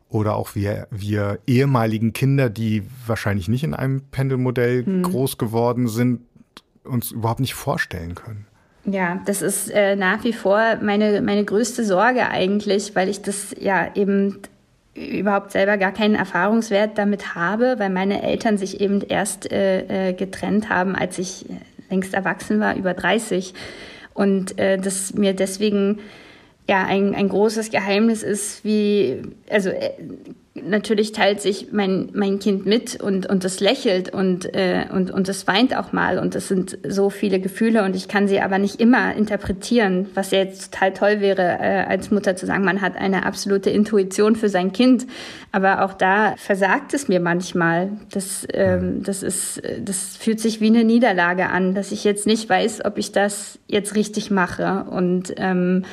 [0.09, 5.03] oder auch wir, wir ehemaligen Kinder, die wahrscheinlich nicht in einem Pendelmodell hm.
[5.03, 6.21] groß geworden sind,
[6.83, 8.47] uns überhaupt nicht vorstellen können.
[8.83, 13.55] Ja, das ist äh, nach wie vor meine, meine größte Sorge eigentlich, weil ich das
[13.57, 14.41] ja eben
[14.95, 20.13] überhaupt selber gar keinen Erfahrungswert damit habe, weil meine Eltern sich eben erst äh, äh
[20.13, 21.45] getrennt haben, als ich
[21.89, 23.53] längst erwachsen war, über 30.
[24.13, 25.99] Und äh, das mir deswegen
[26.67, 29.91] ja ein, ein großes Geheimnis ist, wie, also äh,
[30.63, 35.27] natürlich teilt sich mein, mein Kind mit und, und das lächelt und, äh, und, und
[35.27, 38.57] das weint auch mal und das sind so viele Gefühle und ich kann sie aber
[38.57, 42.79] nicht immer interpretieren, was ja jetzt total toll wäre, äh, als Mutter zu sagen, man
[42.79, 45.05] hat eine absolute Intuition für sein Kind,
[45.51, 47.89] aber auch da versagt es mir manchmal.
[48.11, 52.49] Das, ähm, das ist, das fühlt sich wie eine Niederlage an, dass ich jetzt nicht
[52.49, 55.83] weiß, ob ich das jetzt richtig mache und ähm,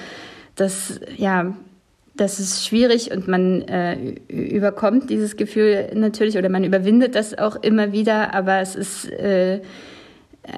[0.54, 1.54] das, ja,
[2.14, 3.96] das ist schwierig und man äh,
[4.28, 9.60] überkommt dieses Gefühl natürlich oder man überwindet das auch immer wieder, aber es ist äh,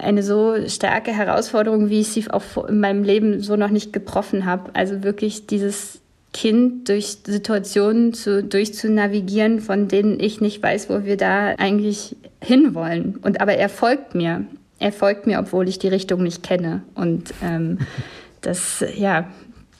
[0.02, 4.46] eine so starke Herausforderung, wie ich sie auch in meinem Leben so noch nicht getroffen
[4.46, 4.70] habe.
[4.72, 6.00] Also wirklich dieses
[6.32, 13.18] Kind durch Situationen zu, durchzunavigieren, von denen ich nicht weiß, wo wir da eigentlich hinwollen.
[13.22, 14.44] Und aber er folgt mir.
[14.80, 16.82] Er folgt mir, obwohl ich die Richtung nicht kenne.
[16.94, 17.78] Und ähm,
[18.40, 19.28] das, ja,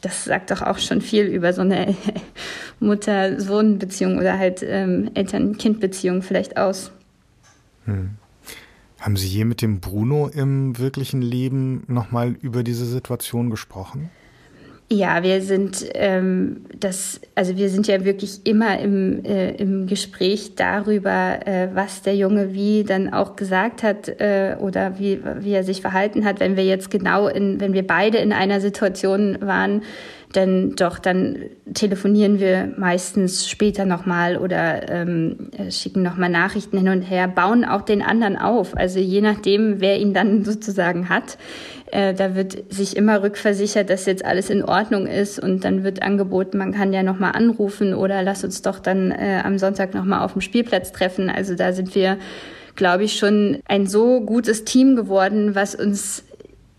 [0.05, 1.95] das sagt doch auch schon viel über so eine
[2.81, 6.93] Mutter-Sohn-Beziehung oder halt ähm, Eltern-Kind-Beziehung vielleicht aus.
[7.87, 8.11] Hm.
[9.01, 14.11] Haben Sie je mit dem Bruno im wirklichen Leben nochmal über diese Situation gesprochen?
[14.91, 20.57] Ja, wir sind ähm, das, also wir sind ja wirklich immer im, äh, im Gespräch
[20.57, 25.65] darüber, äh, was der Junge wie dann auch gesagt hat äh, oder wie, wie er
[25.65, 29.83] sich verhalten hat, wenn wir jetzt genau in, wenn wir beide in einer Situation waren,
[30.35, 31.37] denn doch, dann
[31.73, 37.83] telefonieren wir meistens später nochmal oder ähm, schicken nochmal Nachrichten hin und her, bauen auch
[37.83, 38.77] den anderen auf.
[38.77, 41.39] Also je nachdem, wer ihn dann sozusagen hat,
[41.91, 46.03] äh, da wird sich immer rückversichert, dass jetzt alles in Ordnung ist und dann wird
[46.03, 50.25] angeboten, man kann ja nochmal anrufen oder lass uns doch dann äh, am Sonntag nochmal
[50.25, 51.31] auf dem Spielplatz treffen.
[51.31, 52.19] Also da sind wir
[52.77, 56.25] glaube ich, schon ein so gutes Team geworden, was uns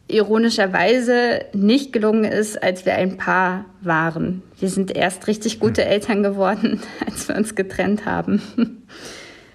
[0.07, 4.43] ironischerweise nicht gelungen ist, als wir ein Paar waren.
[4.59, 5.91] Wir sind erst richtig gute hm.
[5.91, 8.41] Eltern geworden, als wir uns getrennt haben.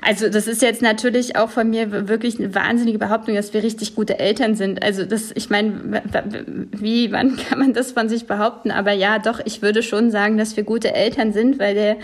[0.03, 3.95] Also das ist jetzt natürlich auch von mir wirklich eine wahnsinnige Behauptung, dass wir richtig
[3.95, 4.83] gute Eltern sind.
[4.83, 6.03] Also das, ich meine,
[6.73, 8.71] wie, wann kann man das von sich behaupten?
[8.71, 11.97] Aber ja, doch, ich würde schon sagen, dass wir gute Eltern sind, weil der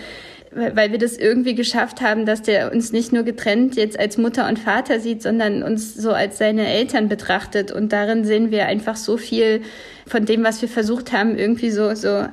[0.52, 4.48] weil wir das irgendwie geschafft haben, dass der uns nicht nur getrennt jetzt als Mutter
[4.48, 7.72] und Vater sieht, sondern uns so als seine Eltern betrachtet.
[7.72, 9.62] Und darin sehen wir einfach so viel
[10.06, 12.28] von dem, was wir versucht haben, irgendwie so, so äh,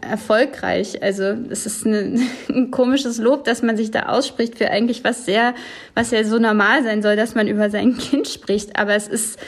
[0.00, 1.02] erfolgreich.
[1.02, 5.24] Also es ist eine, ein komisches Lob, dass man sich da ausspricht für eigentlich was
[5.24, 5.54] sehr,
[5.94, 8.76] was ja so normal sein soll, dass man über sein Kind spricht.
[8.76, 9.38] Aber es ist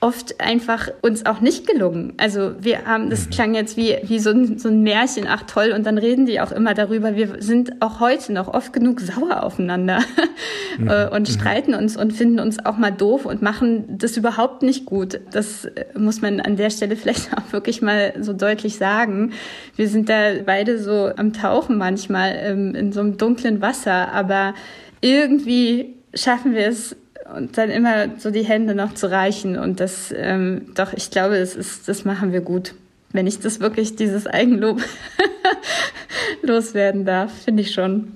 [0.00, 2.14] oft einfach uns auch nicht gelungen.
[2.16, 3.30] Also wir haben, das mhm.
[3.30, 6.40] klang jetzt wie, wie so ein, so ein Märchen, ach toll, und dann reden die
[6.40, 7.16] auch immer darüber.
[7.16, 10.20] Wir sind auch heute noch oft genug sauer aufeinander mhm.
[10.88, 11.32] Äh, und mhm.
[11.32, 15.20] streiten uns und finden uns auch mal doof und machen das überhaupt nicht gut.
[15.32, 19.32] Das äh, muss man an der Stelle vielleicht auch wirklich mal so deutlich sagen.
[19.76, 24.54] Wir sind da beide so am Tauchen manchmal ähm, in so einem dunklen Wasser, aber
[25.02, 26.96] irgendwie schaffen wir es
[27.34, 29.58] und dann immer so die Hände noch zu reichen.
[29.58, 32.74] Und das, ähm, doch, ich glaube, das ist, das machen wir gut.
[33.12, 34.80] Wenn ich das wirklich, dieses Eigenlob
[36.42, 38.12] loswerden darf, finde ich schon.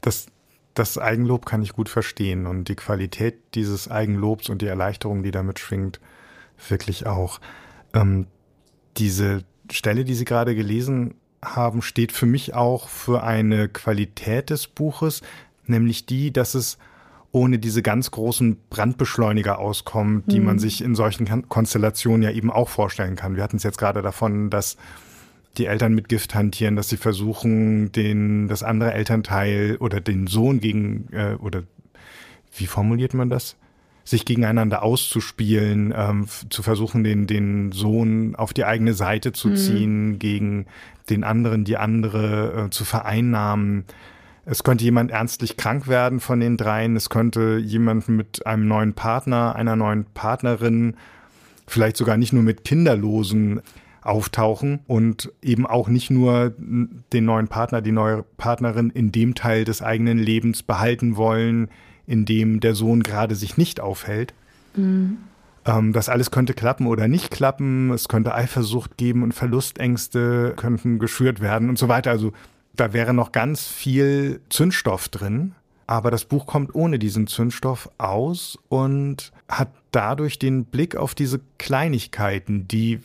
[0.00, 0.26] Das,
[0.74, 5.32] das Eigenlob kann ich gut verstehen und die Qualität dieses Eigenlobs und die Erleichterung, die
[5.32, 6.00] damit schwingt,
[6.68, 7.40] wirklich auch.
[7.94, 8.26] Ähm,
[8.96, 11.14] diese Stelle, die Sie gerade gelesen
[11.44, 15.22] haben, steht für mich auch für eine Qualität des Buches,
[15.66, 16.78] nämlich die, dass es
[17.32, 20.46] ohne diese ganz großen Brandbeschleuniger auskommen, die mhm.
[20.46, 23.36] man sich in solchen Konstellationen ja eben auch vorstellen kann.
[23.36, 24.76] Wir hatten es jetzt gerade davon, dass
[25.56, 30.60] die Eltern mit Gift hantieren, dass sie versuchen, den, das andere Elternteil oder den Sohn
[30.60, 31.62] gegen, äh, oder
[32.56, 33.56] wie formuliert man das?
[34.04, 39.56] sich gegeneinander auszuspielen, ähm, zu versuchen, den, den Sohn auf die eigene Seite zu mhm.
[39.56, 40.18] ziehen, mhm.
[40.18, 40.66] gegen
[41.08, 43.84] den anderen, die andere äh, zu vereinnahmen.
[44.44, 46.96] Es könnte jemand ernstlich krank werden von den dreien.
[46.96, 50.96] Es könnte jemand mit einem neuen Partner, einer neuen Partnerin,
[51.66, 53.62] vielleicht sogar nicht nur mit Kinderlosen
[54.02, 59.64] auftauchen und eben auch nicht nur den neuen Partner, die neue Partnerin in dem Teil
[59.64, 61.68] des eigenen Lebens behalten wollen,
[62.06, 64.34] in dem der Sohn gerade sich nicht aufhält.
[64.74, 65.18] Mhm.
[65.64, 67.90] Ähm, das alles könnte klappen oder nicht klappen.
[67.92, 72.10] Es könnte Eifersucht geben und Verlustängste könnten geschürt werden und so weiter.
[72.10, 72.32] Also
[72.74, 75.54] da wäre noch ganz viel Zündstoff drin.
[75.86, 81.40] Aber das Buch kommt ohne diesen Zündstoff aus und hat dadurch den Blick auf diese
[81.58, 83.00] Kleinigkeiten, die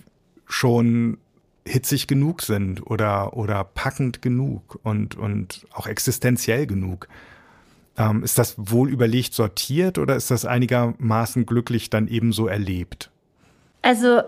[0.45, 1.17] schon
[1.67, 7.07] hitzig genug sind oder, oder packend genug und, und auch existenziell genug.
[7.97, 13.11] Ähm, ist das wohl überlegt sortiert oder ist das einigermaßen glücklich dann ebenso erlebt?
[13.81, 14.21] Also,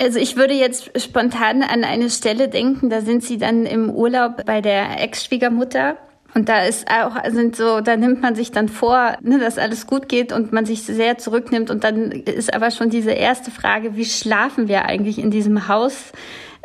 [0.00, 4.44] also ich würde jetzt spontan an eine Stelle denken, da sind sie dann im Urlaub
[4.46, 5.96] bei der Ex-Schwiegermutter
[6.34, 9.86] und da ist auch, sind so, da nimmt man sich dann vor, ne, dass alles
[9.86, 11.70] gut geht und man sich sehr zurücknimmt.
[11.70, 16.12] Und dann ist aber schon diese erste Frage, wie schlafen wir eigentlich in diesem Haus?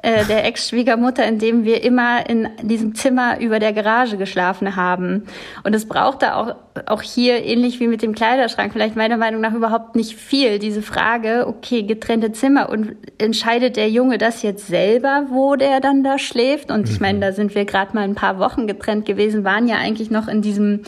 [0.03, 5.23] Äh, der Ex-Schwiegermutter, in dem wir immer in diesem Zimmer über der Garage geschlafen haben.
[5.63, 6.55] Und es brauchte auch,
[6.87, 10.59] auch hier, ähnlich wie mit dem Kleiderschrank, vielleicht meiner Meinung nach überhaupt nicht viel.
[10.59, 16.03] Diese Frage, okay, getrennte Zimmer und entscheidet der Junge das jetzt selber, wo der dann
[16.03, 16.69] da schläft?
[16.69, 17.21] Und ich meine, mhm.
[17.21, 20.41] da sind wir gerade mal ein paar Wochen getrennt gewesen, waren ja eigentlich noch in
[20.41, 20.81] diesem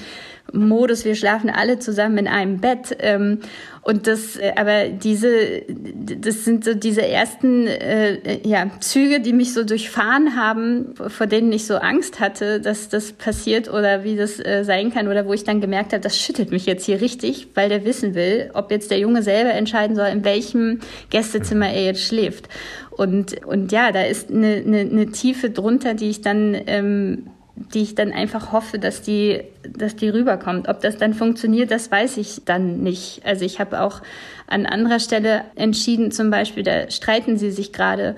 [0.51, 2.95] Modus, wir schlafen alle zusammen in einem Bett.
[2.99, 3.39] Ähm,
[3.86, 9.53] und das, äh, aber diese, das sind so diese ersten äh, ja, Züge, die mich
[9.53, 14.43] so durchfahren haben, vor denen ich so Angst hatte, dass das passiert oder wie das
[14.43, 17.49] äh, sein kann oder wo ich dann gemerkt habe, das schüttelt mich jetzt hier richtig,
[17.53, 20.79] weil der wissen will, ob jetzt der Junge selber entscheiden soll, in welchem
[21.11, 22.49] Gästezimmer er jetzt schläft.
[22.89, 27.82] Und, und ja, da ist eine, eine, eine Tiefe drunter, die ich dann ähm, die
[27.82, 30.68] ich dann einfach hoffe, dass die, dass die rüberkommt.
[30.68, 33.22] Ob das dann funktioniert, das weiß ich dann nicht.
[33.26, 34.01] Also ich habe auch
[34.47, 38.16] an anderer Stelle entschieden, zum Beispiel, da streiten sie sich gerade.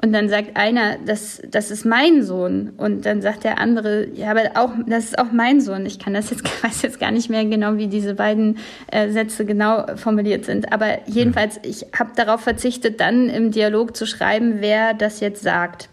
[0.00, 2.72] Und dann sagt einer, das, das ist mein Sohn.
[2.76, 5.86] Und dann sagt der andere, ja, aber auch, das ist auch mein Sohn.
[5.86, 8.58] Ich kann das jetzt, weiß jetzt gar nicht mehr genau, wie diese beiden
[8.92, 10.72] äh, Sätze genau formuliert sind.
[10.72, 15.88] Aber jedenfalls, ich habe darauf verzichtet, dann im Dialog zu schreiben, wer das jetzt sagt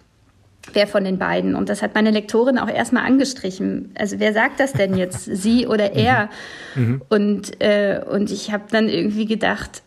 [0.74, 1.56] wer von den beiden.
[1.56, 3.92] Und das hat meine Lektorin auch erstmal angestrichen.
[3.98, 5.98] Also wer sagt das denn jetzt, sie oder mhm.
[5.98, 6.30] er?
[6.76, 7.02] Mhm.
[7.10, 9.82] Und, äh, und ich habe dann irgendwie gedacht,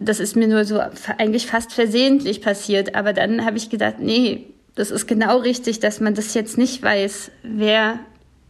[0.00, 0.80] das ist mir nur so
[1.18, 2.94] eigentlich fast versehentlich passiert.
[2.94, 6.82] Aber dann habe ich gedacht, nee, das ist genau richtig, dass man das jetzt nicht
[6.82, 8.00] weiß, wer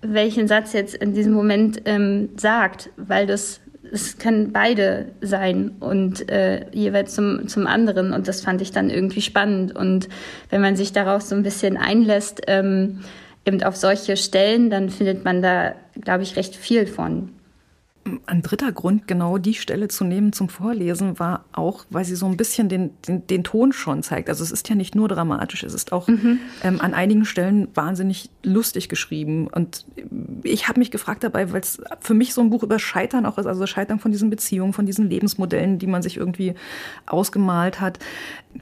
[0.02, 3.60] welchen Satz jetzt in diesem Moment ähm, sagt, weil das
[3.93, 8.12] es können beide sein und äh, jeweils zum, zum anderen.
[8.12, 9.74] Und das fand ich dann irgendwie spannend.
[9.74, 10.09] Und
[10.51, 13.01] wenn man sich darauf so ein bisschen einlässt, ähm,
[13.45, 17.36] eben auf solche Stellen, dann findet man da, glaube ich, recht viel von.
[18.26, 22.26] Ein dritter Grund, genau die Stelle zu nehmen zum Vorlesen, war auch, weil sie so
[22.26, 24.28] ein bisschen den, den, den Ton schon zeigt.
[24.28, 26.38] Also es ist ja nicht nur dramatisch, es ist auch mhm.
[26.62, 29.48] ähm, an einigen Stellen wahnsinnig lustig geschrieben.
[29.48, 29.84] Und
[30.42, 33.38] ich habe mich gefragt dabei, weil es für mich so ein Buch über Scheitern auch
[33.38, 36.54] ist, also Scheitern von diesen Beziehungen, von diesen Lebensmodellen, die man sich irgendwie
[37.07, 37.98] ausgemalt hat.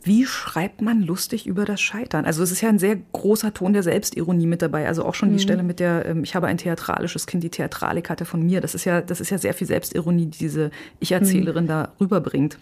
[0.02, 2.24] Wie schreibt man lustig über das Scheitern?
[2.24, 4.86] Also es ist ja ein sehr großer Ton der Selbstironie mit dabei.
[4.86, 5.34] Also auch schon mhm.
[5.34, 8.60] die Stelle mit der, ähm, ich habe ein theatralisches Kind, die Theatralik hatte von mir.
[8.60, 10.70] Das ist ja, das ist ja sehr viel Selbstironie, die diese
[11.00, 11.68] Ich-Erzählerin mhm.
[11.68, 12.58] da rüberbringt.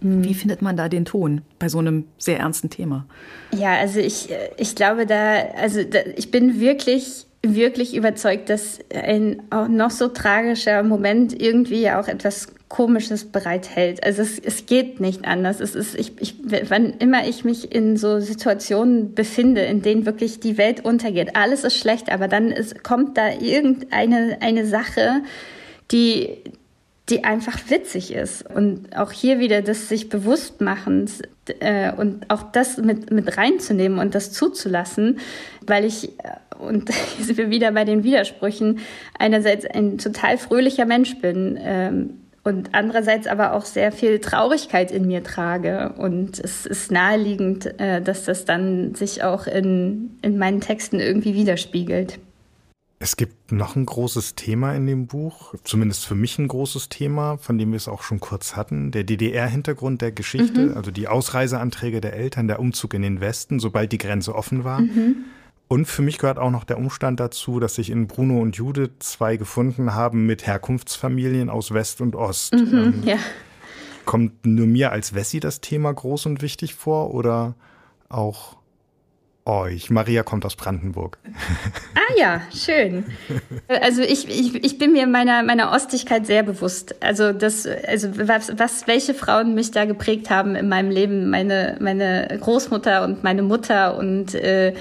[0.00, 0.24] Mhm.
[0.24, 3.06] Wie findet man da den Ton bei so einem sehr ernsten Thema?
[3.52, 9.42] Ja, also ich, ich glaube da, also da, ich bin wirklich wirklich überzeugt, dass ein
[9.68, 14.02] noch so tragischer Moment irgendwie auch etwas Komisches bereithält.
[14.02, 15.60] Also es, es geht nicht anders.
[15.60, 16.36] Es ist, ich, ich,
[16.70, 21.64] wann immer ich mich in so Situationen befinde, in denen wirklich die Welt untergeht, alles
[21.64, 25.20] ist schlecht, aber dann ist, kommt da irgendeine eine Sache,
[25.90, 26.38] die,
[27.12, 28.42] die einfach witzig ist.
[28.50, 31.10] Und auch hier wieder das sich bewusst machen
[31.60, 35.18] äh, und auch das mit, mit reinzunehmen und das zuzulassen,
[35.66, 36.10] weil ich,
[36.58, 38.78] und hier sind wir wieder bei den Widersprüchen,
[39.18, 41.58] einerseits ein total fröhlicher Mensch bin.
[41.60, 42.10] Ähm,
[42.44, 45.92] und andererseits aber auch sehr viel Traurigkeit in mir trage.
[45.98, 51.34] Und es ist naheliegend, äh, dass das dann sich auch in, in meinen Texten irgendwie
[51.34, 52.18] widerspiegelt.
[53.02, 57.36] Es gibt noch ein großes Thema in dem Buch, zumindest für mich ein großes Thema,
[57.36, 60.76] von dem wir es auch schon kurz hatten, der DDR-Hintergrund der Geschichte, mhm.
[60.76, 64.82] also die Ausreiseanträge der Eltern, der Umzug in den Westen, sobald die Grenze offen war.
[64.82, 65.16] Mhm.
[65.66, 68.90] Und für mich gehört auch noch der Umstand dazu, dass sich in Bruno und Judith
[69.00, 72.54] zwei gefunden haben mit Herkunftsfamilien aus West und Ost.
[72.54, 73.16] Mhm, ähm, ja.
[74.04, 77.56] Kommt nur mir als Wessi das Thema groß und wichtig vor oder
[78.08, 78.61] auch
[79.44, 79.90] euch.
[79.90, 81.18] Maria kommt aus Brandenburg.
[81.94, 83.04] Ah ja, schön.
[83.68, 86.96] Also ich, ich, ich bin mir meiner, meiner Ostigkeit sehr bewusst.
[87.00, 91.76] Also das, also was, was, welche Frauen mich da geprägt haben in meinem Leben, meine,
[91.80, 94.74] meine Großmutter und meine Mutter und äh,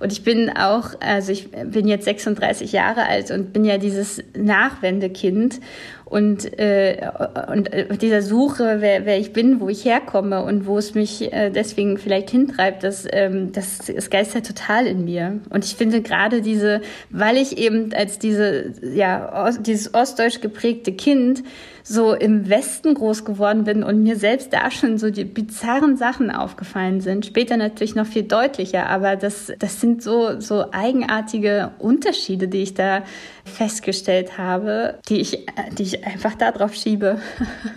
[0.00, 4.22] und ich bin auch, also ich bin jetzt 36 Jahre alt und bin ja dieses
[4.36, 5.60] Nachwendekind
[6.08, 7.10] und, äh,
[7.52, 11.30] und äh, dieser Suche, wer, wer ich bin, wo ich herkomme und wo es mich
[11.34, 15.40] äh, deswegen vielleicht hintreibt, das, ähm, das, das geistert total in mir.
[15.50, 16.80] Und ich finde gerade diese,
[17.10, 21.42] weil ich eben als diese, ja, dieses ostdeutsch geprägte Kind
[21.88, 26.30] so im Westen groß geworden bin und mir selbst da schon so die bizarren Sachen
[26.30, 27.24] aufgefallen sind.
[27.24, 32.74] Später natürlich noch viel deutlicher, aber das, das sind so, so eigenartige Unterschiede, die ich
[32.74, 33.04] da
[33.44, 37.20] festgestellt habe, die ich, die ich einfach darauf schiebe.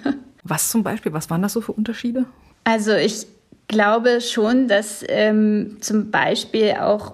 [0.43, 1.14] Was zum Beispiel?
[1.14, 2.26] Was waren das so für Unterschiede?
[2.66, 3.28] Also ich
[3.70, 7.14] glaube schon, dass ähm, zum Beispiel auch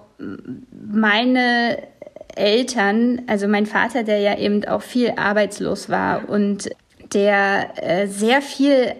[0.72, 1.78] meine
[2.34, 6.70] Eltern, also mein Vater, der ja eben auch viel arbeitslos war und
[7.12, 8.92] der äh, sehr viel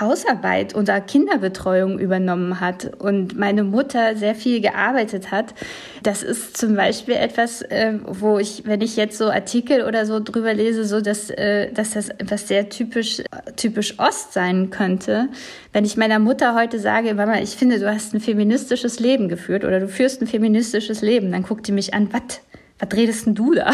[0.00, 5.54] Hausarbeit oder Kinderbetreuung übernommen hat und meine Mutter sehr viel gearbeitet hat.
[6.02, 10.20] Das ist zum Beispiel etwas, äh, wo ich, wenn ich jetzt so Artikel oder so
[10.20, 13.22] drüber lese, so dass, äh, dass das etwas sehr typisch,
[13.56, 15.28] typisch Ost sein könnte.
[15.72, 19.64] Wenn ich meiner Mutter heute sage, Mama, ich finde, du hast ein feministisches Leben geführt
[19.64, 22.40] oder du führst ein feministisches Leben, dann guckt die mich an, was?
[22.78, 23.70] Was redest denn du da?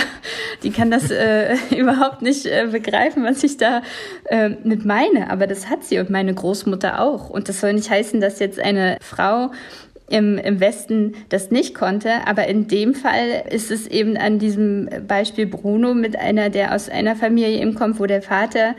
[0.62, 3.82] Die kann das äh, überhaupt nicht äh, begreifen, was ich da
[4.26, 5.30] äh, mit meine.
[5.30, 7.28] Aber das hat sie und meine Großmutter auch.
[7.28, 9.50] Und das soll nicht heißen, dass jetzt eine Frau
[10.12, 12.26] im, im Westen das nicht konnte.
[12.26, 16.88] Aber in dem Fall ist es eben an diesem Beispiel Bruno mit einer, der aus
[16.88, 18.76] einer Familie eben kommt, wo der Vater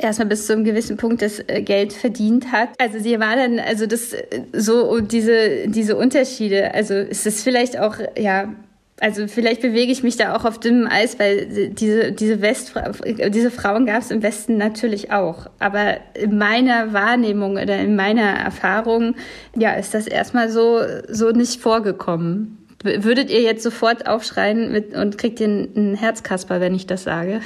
[0.00, 2.68] erstmal bis zu einem gewissen Punkt das äh, Geld verdient hat.
[2.78, 6.74] Also sie war dann, also das äh, so diese, diese Unterschiede.
[6.74, 8.52] Also ist es vielleicht auch, ja,
[9.00, 12.92] also vielleicht bewege ich mich da auch auf dünnem Eis, weil diese, diese, Westfra
[13.30, 15.50] diese Frauen gab es im Westen natürlich auch.
[15.58, 19.16] Aber in meiner Wahrnehmung oder in meiner Erfahrung,
[19.56, 22.58] ja, ist das erstmal so, so nicht vorgekommen.
[22.84, 27.40] Würdet ihr jetzt sofort aufschreien mit, und kriegt ihr einen Herzkasper, wenn ich das sage?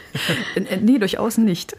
[0.80, 1.76] nee, durchaus nicht.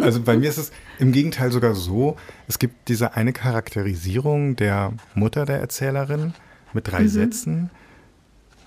[0.00, 2.16] also bei mir ist es im Gegenteil sogar so,
[2.48, 6.34] es gibt diese eine Charakterisierung der Mutter der Erzählerin,
[6.74, 7.08] mit drei mhm.
[7.08, 7.70] Sätzen.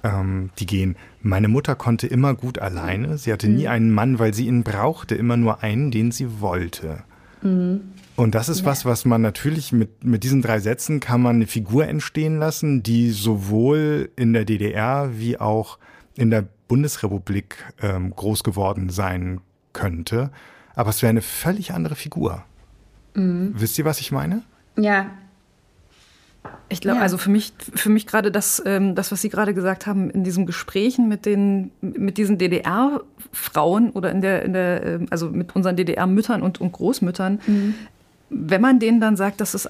[0.03, 3.17] Ähm, die gehen, meine Mutter konnte immer gut alleine.
[3.17, 3.55] Sie hatte mhm.
[3.55, 7.03] nie einen Mann, weil sie ihn brauchte, immer nur einen, den sie wollte.
[7.41, 7.81] Mhm.
[8.15, 8.65] Und das ist ja.
[8.65, 12.81] was, was man natürlich mit, mit diesen drei Sätzen kann man eine Figur entstehen lassen,
[12.81, 15.77] die sowohl in der DDR wie auch
[16.15, 19.39] in der Bundesrepublik ähm, groß geworden sein
[19.71, 20.31] könnte.
[20.75, 22.43] Aber es wäre eine völlig andere Figur.
[23.13, 23.53] Mhm.
[23.55, 24.41] Wisst ihr, was ich meine?
[24.77, 25.11] Ja,
[26.69, 27.03] ich glaube, ja.
[27.03, 30.23] also für mich, für mich gerade das, ähm, das, was Sie gerade gesagt haben, in
[30.23, 35.55] diesen Gesprächen mit den, mit diesen DDR-Frauen oder in der, in der, äh, also mit
[35.55, 37.75] unseren DDR-Müttern und, und Großmüttern, mhm.
[38.29, 39.69] wenn man denen dann sagt, dass es,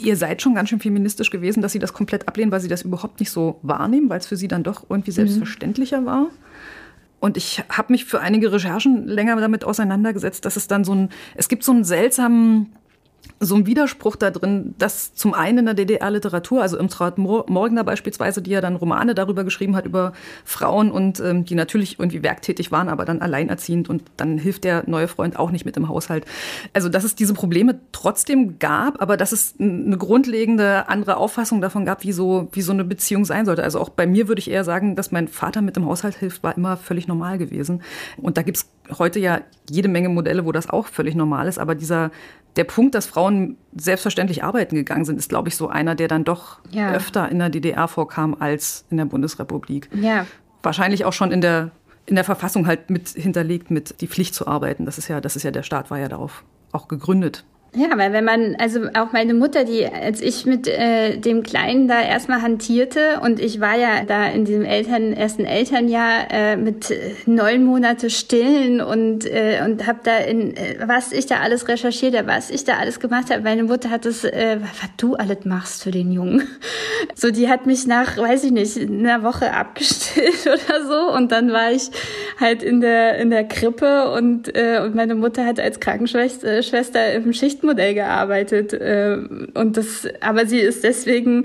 [0.00, 2.82] ihr seid schon ganz schön feministisch gewesen, dass sie das komplett ablehnen, weil sie das
[2.82, 5.16] überhaupt nicht so wahrnehmen, weil es für sie dann doch irgendwie mhm.
[5.16, 6.28] selbstverständlicher war.
[7.22, 11.08] Und ich habe mich für einige Recherchen länger damit auseinandergesetzt, dass es dann so ein,
[11.36, 12.72] es gibt so einen seltsamen,
[13.42, 17.82] so ein Widerspruch da drin, dass zum einen in der DDR-Literatur, also im Traut Morgner
[17.82, 20.12] beispielsweise, die ja dann Romane darüber geschrieben hat, über
[20.44, 24.84] Frauen und ähm, die natürlich irgendwie werktätig waren, aber dann alleinerziehend und dann hilft der
[24.86, 26.24] neue Freund auch nicht mit im Haushalt.
[26.72, 31.84] Also, dass es diese Probleme trotzdem gab, aber dass es eine grundlegende andere Auffassung davon
[31.84, 33.64] gab, wie so, wie so eine Beziehung sein sollte.
[33.64, 36.44] Also auch bei mir würde ich eher sagen, dass mein Vater mit dem Haushalt hilft,
[36.44, 37.82] war immer völlig normal gewesen.
[38.18, 38.68] Und da gibt's
[38.98, 39.40] heute ja
[39.70, 42.10] jede Menge Modelle, wo das auch völlig normal ist, aber dieser
[42.56, 46.24] der Punkt, dass Frauen selbstverständlich arbeiten gegangen sind, ist, glaube ich, so einer, der dann
[46.24, 46.92] doch ja.
[46.92, 49.88] öfter in der DDR vorkam als in der Bundesrepublik.
[49.94, 50.26] Ja.
[50.62, 51.70] Wahrscheinlich auch schon in der,
[52.06, 54.84] in der Verfassung halt mit hinterlegt mit die Pflicht zu arbeiten.
[54.84, 57.44] Das ist ja, das ist ja, der Staat war ja darauf auch gegründet.
[57.74, 61.88] Ja, weil wenn man, also auch meine Mutter, die, als ich mit äh, dem Kleinen
[61.88, 66.92] da erstmal hantierte und ich war ja da in diesem Eltern, ersten Elternjahr äh, mit
[67.24, 72.14] neun Monate stillen und, äh, und habe da in, äh, was ich da alles recherchiert
[72.14, 73.42] habe, was ich da alles gemacht habe.
[73.42, 76.42] Meine Mutter hat das, äh, was du alles machst für den Jungen.
[77.16, 81.52] So, die hat mich nach, weiß ich nicht, einer Woche abgestillt oder so und dann
[81.52, 81.90] war ich
[82.40, 87.32] halt in der, in der Krippe und, äh, und meine Mutter hat als Krankenschwester im
[87.32, 88.72] Schicht Geschäftsmodell gearbeitet.
[88.72, 89.18] Äh,
[89.54, 91.44] und das, aber sie ist deswegen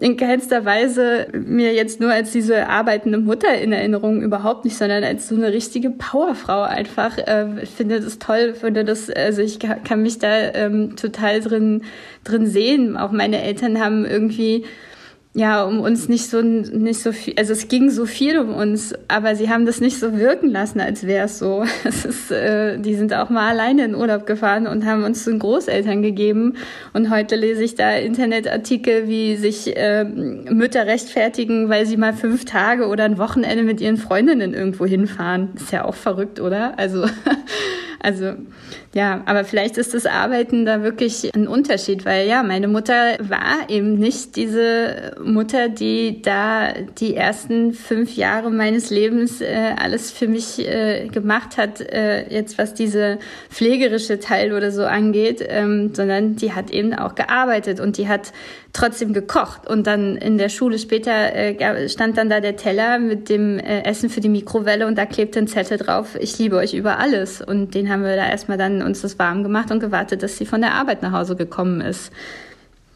[0.00, 5.04] in keinster Weise mir jetzt nur als diese arbeitende Mutter in Erinnerung überhaupt nicht, sondern
[5.04, 7.18] als so eine richtige Powerfrau einfach.
[7.18, 11.82] Äh, ich finde das toll, finde das, also ich kann mich da ähm, total drin,
[12.24, 12.96] drin sehen.
[12.96, 14.64] Auch meine Eltern haben irgendwie
[15.32, 18.92] ja, um uns nicht so, nicht so viel, also es ging so viel um uns,
[19.06, 21.64] aber sie haben das nicht so wirken lassen, als wäre es so.
[21.84, 25.30] Es ist, äh, die sind auch mal alleine in Urlaub gefahren und haben uns zu
[25.30, 26.56] den Großeltern gegeben.
[26.94, 32.44] Und heute lese ich da Internetartikel, wie sich äh, Mütter rechtfertigen, weil sie mal fünf
[32.44, 35.50] Tage oder ein Wochenende mit ihren Freundinnen irgendwo hinfahren.
[35.54, 36.76] Ist ja auch verrückt, oder?
[36.76, 37.06] Also,
[38.02, 38.32] also,
[38.94, 43.68] ja, aber vielleicht ist das Arbeiten da wirklich ein Unterschied, weil ja, meine Mutter war
[43.68, 50.28] eben nicht diese Mutter, die da die ersten fünf Jahre meines Lebens äh, alles für
[50.28, 53.18] mich äh, gemacht hat, äh, jetzt was diese
[53.50, 58.32] pflegerische Teil oder so angeht, ähm, sondern die hat eben auch gearbeitet und die hat
[58.72, 59.66] trotzdem gekocht.
[59.66, 63.82] Und dann in der Schule später äh, stand dann da der Teller mit dem äh,
[63.82, 67.40] Essen für die Mikrowelle und da klebte ein Zettel drauf, ich liebe euch über alles.
[67.40, 70.46] Und den haben wir da erstmal dann uns das warm gemacht und gewartet, dass sie
[70.46, 72.12] von der Arbeit nach Hause gekommen ist.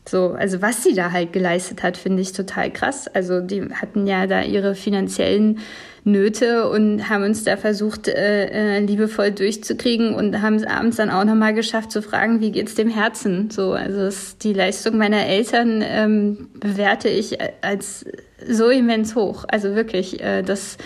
[0.07, 3.09] So, also was sie da halt geleistet hat, finde ich total krass.
[3.09, 5.61] Also die hatten ja da ihre finanziellen
[6.05, 11.09] Nöte und haben uns da versucht, äh, äh, liebevoll durchzukriegen und haben es abends dann
[11.09, 13.51] auch nochmal geschafft zu fragen, wie geht's dem Herzen?
[13.51, 18.05] So, also die Leistung meiner Eltern ähm, bewerte ich als
[18.47, 19.47] so immens hoch.
[19.49, 20.77] Also wirklich, äh, das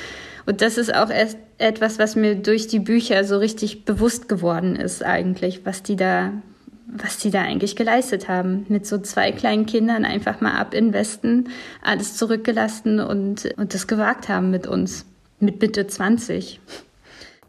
[0.46, 4.76] und das ist auch erst etwas, was mir durch die Bücher so richtig bewusst geworden
[4.76, 6.32] ist eigentlich, was die da
[6.91, 8.66] was die da eigentlich geleistet haben.
[8.68, 11.49] Mit so zwei kleinen Kindern einfach mal ab in Westen,
[11.82, 15.05] alles zurückgelassen und, und das gewagt haben mit uns.
[15.41, 16.61] Mit Mitte 20.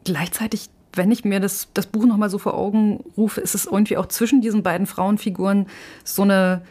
[0.03, 3.97] Gleichzeitig, wenn ich mir das, das Buch nochmal so vor Augen rufe, ist es irgendwie
[3.97, 5.67] auch zwischen diesen beiden Frauenfiguren
[6.03, 6.61] so eine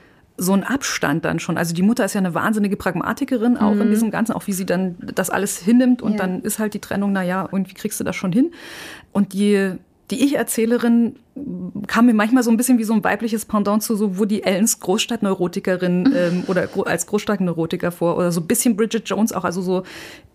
[0.40, 1.58] so ein Abstand dann schon.
[1.58, 3.82] Also die Mutter ist ja eine wahnsinnige Pragmatikerin, auch mhm.
[3.82, 6.18] in diesem Ganzen, auch wie sie dann das alles hinnimmt und ja.
[6.18, 8.52] dann ist halt die Trennung, naja, irgendwie kriegst du das schon hin.
[9.10, 9.72] Und die
[10.10, 11.16] die Ich-Erzählerin
[11.86, 14.80] kam mir manchmal so ein bisschen wie so ein weibliches Pendant zu so Woody Allens
[14.80, 19.60] Großstadtneurotikerin ähm, oder gro als Großstadtneurotiker vor oder so ein bisschen Bridget Jones auch, also
[19.60, 19.82] so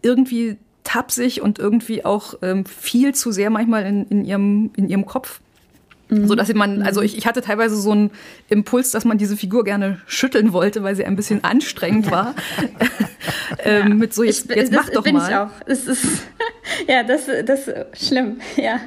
[0.02, 5.06] irgendwie tapsig und irgendwie auch ähm, viel zu sehr manchmal in, in, ihrem, in ihrem
[5.06, 5.42] Kopf.
[6.10, 6.28] Mhm.
[6.28, 8.12] So dass man, also ich, ich hatte teilweise so einen
[8.50, 12.36] Impuls, dass man diese Figur gerne schütteln wollte, weil sie ein bisschen anstrengend war.
[13.64, 13.96] ähm, ja.
[13.96, 15.30] Mit so, jetzt, ich, jetzt mach doch bin mal.
[15.30, 15.50] Ich auch.
[15.66, 16.06] Es ist,
[16.88, 18.80] ja, das, das ist schlimm, ja.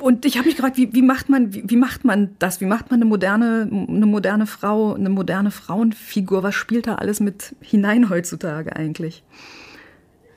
[0.00, 2.60] Und ich habe mich gefragt, wie, wie, macht man, wie, wie, macht man das?
[2.60, 6.42] Wie macht man eine moderne, eine moderne Frau, eine moderne Frauenfigur?
[6.42, 9.22] Was spielt da alles mit hinein heutzutage eigentlich?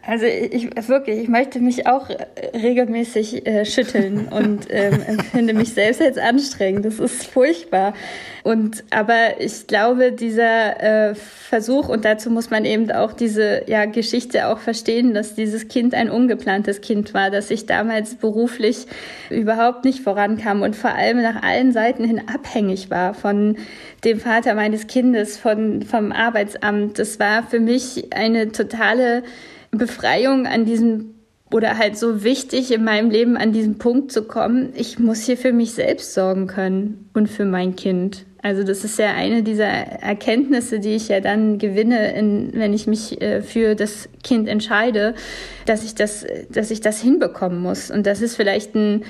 [0.08, 2.10] Also ich wirklich, ich möchte mich auch
[2.54, 6.86] regelmäßig äh, schütteln und ähm, empfinde mich selbst als anstrengend.
[6.86, 7.96] Das ist furchtbar.
[8.44, 13.86] Und aber ich glaube, dieser äh, Versuch und dazu muss man eben auch diese ja
[13.86, 18.86] Geschichte auch verstehen, dass dieses Kind ein ungeplantes Kind war, dass ich damals beruflich
[19.32, 23.58] überhaupt nicht vorankam und vor allem nach allen Seiten hin abhängig war von
[24.04, 27.00] dem Vater meines Kindes, von vom Arbeitsamt.
[27.00, 29.24] Das war für mich eine totale
[29.72, 31.16] Befreiung an diesem
[31.52, 35.38] oder halt so wichtig in meinem Leben an diesen Punkt zu kommen, ich muss hier
[35.38, 38.26] für mich selbst sorgen können und für mein Kind.
[38.42, 42.88] Also das ist ja eine dieser Erkenntnisse, die ich ja dann gewinne, in, wenn ich
[42.88, 45.16] mich äh, für das Kind entscheide,
[45.66, 47.90] dass ich das, dass ich das hinbekommen muss.
[47.90, 49.04] Und das ist vielleicht ein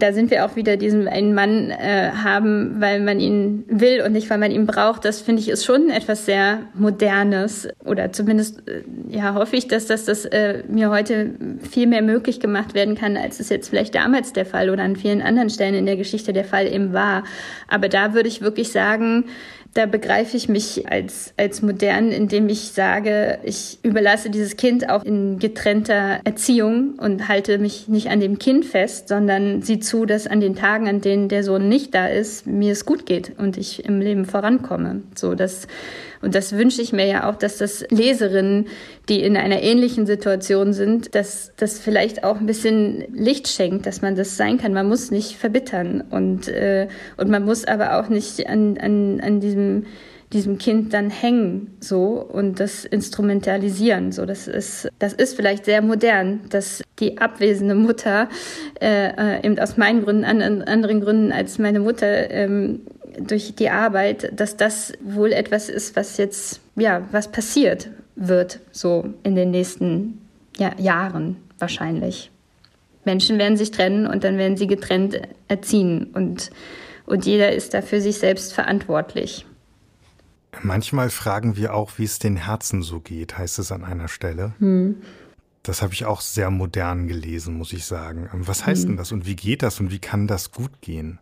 [0.00, 4.12] da sind wir auch wieder diesen einen Mann äh, haben, weil man ihn will und
[4.12, 5.04] nicht, weil man ihn braucht.
[5.04, 9.86] Das finde ich ist schon etwas sehr Modernes oder zumindest äh, ja hoffe ich, dass
[9.86, 11.32] das, das äh, mir heute
[11.68, 14.96] viel mehr möglich gemacht werden kann, als es jetzt vielleicht damals der Fall oder an
[14.96, 17.24] vielen anderen Stellen in der Geschichte der Fall eben war.
[17.68, 19.24] Aber da würde ich wirklich sagen,
[19.74, 25.02] da begreife ich mich als, als modern, indem ich sage, ich überlasse dieses Kind auch
[25.02, 30.26] in getrennter Erziehung und halte mich nicht an dem Kind fest, sondern sieh zu, dass
[30.26, 33.56] an den Tagen, an denen der Sohn nicht da ist, mir es gut geht und
[33.56, 35.02] ich im Leben vorankomme.
[35.14, 35.66] So, das,
[36.22, 38.68] Und das wünsche ich mir ja auch, dass das Leserinnen,
[39.08, 44.00] die in einer ähnlichen Situation sind, dass das vielleicht auch ein bisschen Licht schenkt, dass
[44.00, 44.72] man das sein kann.
[44.72, 49.40] Man muss nicht verbittern und, äh, und man muss aber auch nicht an, an, an
[49.40, 49.84] diesem
[50.32, 55.82] diesem Kind dann hängen so und das instrumentalisieren so das ist das ist vielleicht sehr
[55.82, 58.28] modern dass die abwesende Mutter
[58.80, 62.80] äh, äh eben aus meinen Gründen an anderen Gründen als meine Mutter ähm,
[63.20, 69.12] durch die Arbeit dass das wohl etwas ist was jetzt ja was passiert wird so
[69.22, 70.20] in den nächsten
[70.56, 72.30] ja, Jahren wahrscheinlich
[73.04, 76.50] Menschen werden sich trennen und dann werden sie getrennt erziehen und
[77.04, 79.46] und jeder ist da für sich selbst verantwortlich.
[80.62, 84.54] Manchmal fragen wir auch, wie es den Herzen so geht, heißt es an einer Stelle.
[84.58, 84.96] Hm.
[85.62, 88.28] Das habe ich auch sehr modern gelesen, muss ich sagen.
[88.32, 88.90] Was heißt hm.
[88.90, 91.18] denn das und wie geht das und wie kann das gut gehen?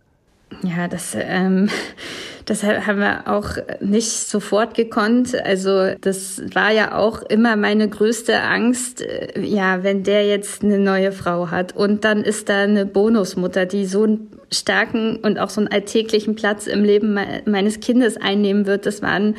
[0.62, 1.68] Ja, das, ähm,
[2.44, 5.34] das haben wir auch nicht sofort gekonnt.
[5.34, 10.78] Also das war ja auch immer meine größte Angst, äh, ja, wenn der jetzt eine
[10.78, 15.50] neue Frau hat und dann ist da eine Bonusmutter, die so ein starken und auch
[15.50, 18.84] so einen alltäglichen Platz im Leben meines Kindes einnehmen wird.
[18.84, 19.36] Das waren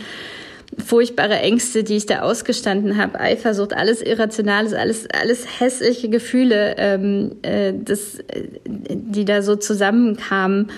[0.77, 7.35] furchtbare Ängste, die ich da ausgestanden habe, Eifersucht, alles Irrationales, alles, alles hässliche Gefühle, ähm,
[7.41, 10.71] äh, das, äh, die da so zusammenkamen.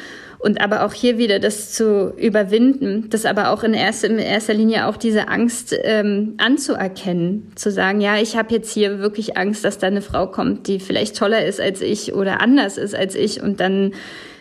[0.44, 4.54] Und aber auch hier wieder das zu überwinden, das aber auch in erster, in erster
[4.54, 9.64] Linie auch diese Angst ähm, anzuerkennen, zu sagen, ja, ich habe jetzt hier wirklich Angst,
[9.64, 13.16] dass da eine Frau kommt, die vielleicht toller ist als ich oder anders ist als
[13.16, 13.94] ich und dann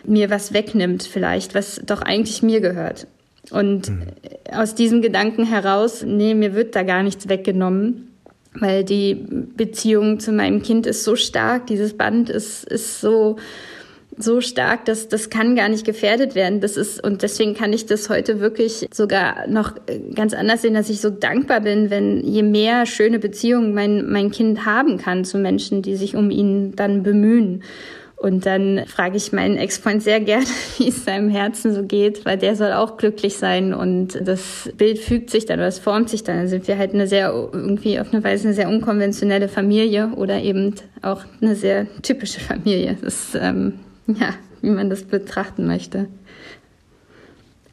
[0.03, 3.07] mir was wegnimmt vielleicht, was doch eigentlich mir gehört.
[3.49, 4.07] Und mhm.
[4.51, 8.09] aus diesem Gedanken heraus, nee, mir wird da gar nichts weggenommen,
[8.59, 9.15] weil die
[9.55, 13.37] Beziehung zu meinem Kind ist so stark, dieses Band ist, ist so,
[14.17, 16.61] so stark, dass das kann gar nicht gefährdet werden.
[16.61, 19.73] Das ist und deswegen kann ich das heute wirklich sogar noch
[20.15, 24.31] ganz anders sehen, dass ich so dankbar bin, wenn je mehr schöne Beziehungen mein mein
[24.31, 27.63] Kind haben kann zu Menschen, die sich um ihn dann bemühen.
[28.23, 30.45] Und dann frage ich meinen Ex-Freund sehr gerne,
[30.77, 34.99] wie es seinem Herzen so geht, weil der soll auch glücklich sein und das Bild
[34.99, 36.37] fügt sich dann oder es formt sich dann.
[36.37, 40.41] Dann sind wir halt eine sehr, irgendwie auf eine Weise eine sehr unkonventionelle Familie oder
[40.41, 42.95] eben auch eine sehr typische Familie.
[43.01, 43.73] Das ist, ähm,
[44.07, 46.07] ja, wie man das betrachten möchte.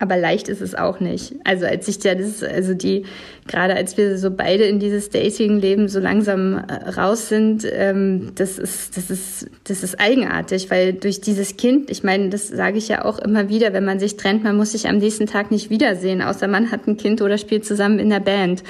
[0.01, 1.35] Aber leicht ist es auch nicht.
[1.45, 3.05] Also als ich ja das, also die,
[3.47, 8.59] gerade als wir so beide in dieses Dating-Leben so langsam äh, raus sind, ähm, das
[8.59, 12.89] ist, das ist, das ist eigenartig, weil durch dieses Kind, ich meine, das sage ich
[12.89, 15.69] ja auch immer wieder, wenn man sich trennt, man muss sich am nächsten Tag nicht
[15.69, 18.63] wiedersehen, außer man hat ein Kind oder spielt zusammen in der Band.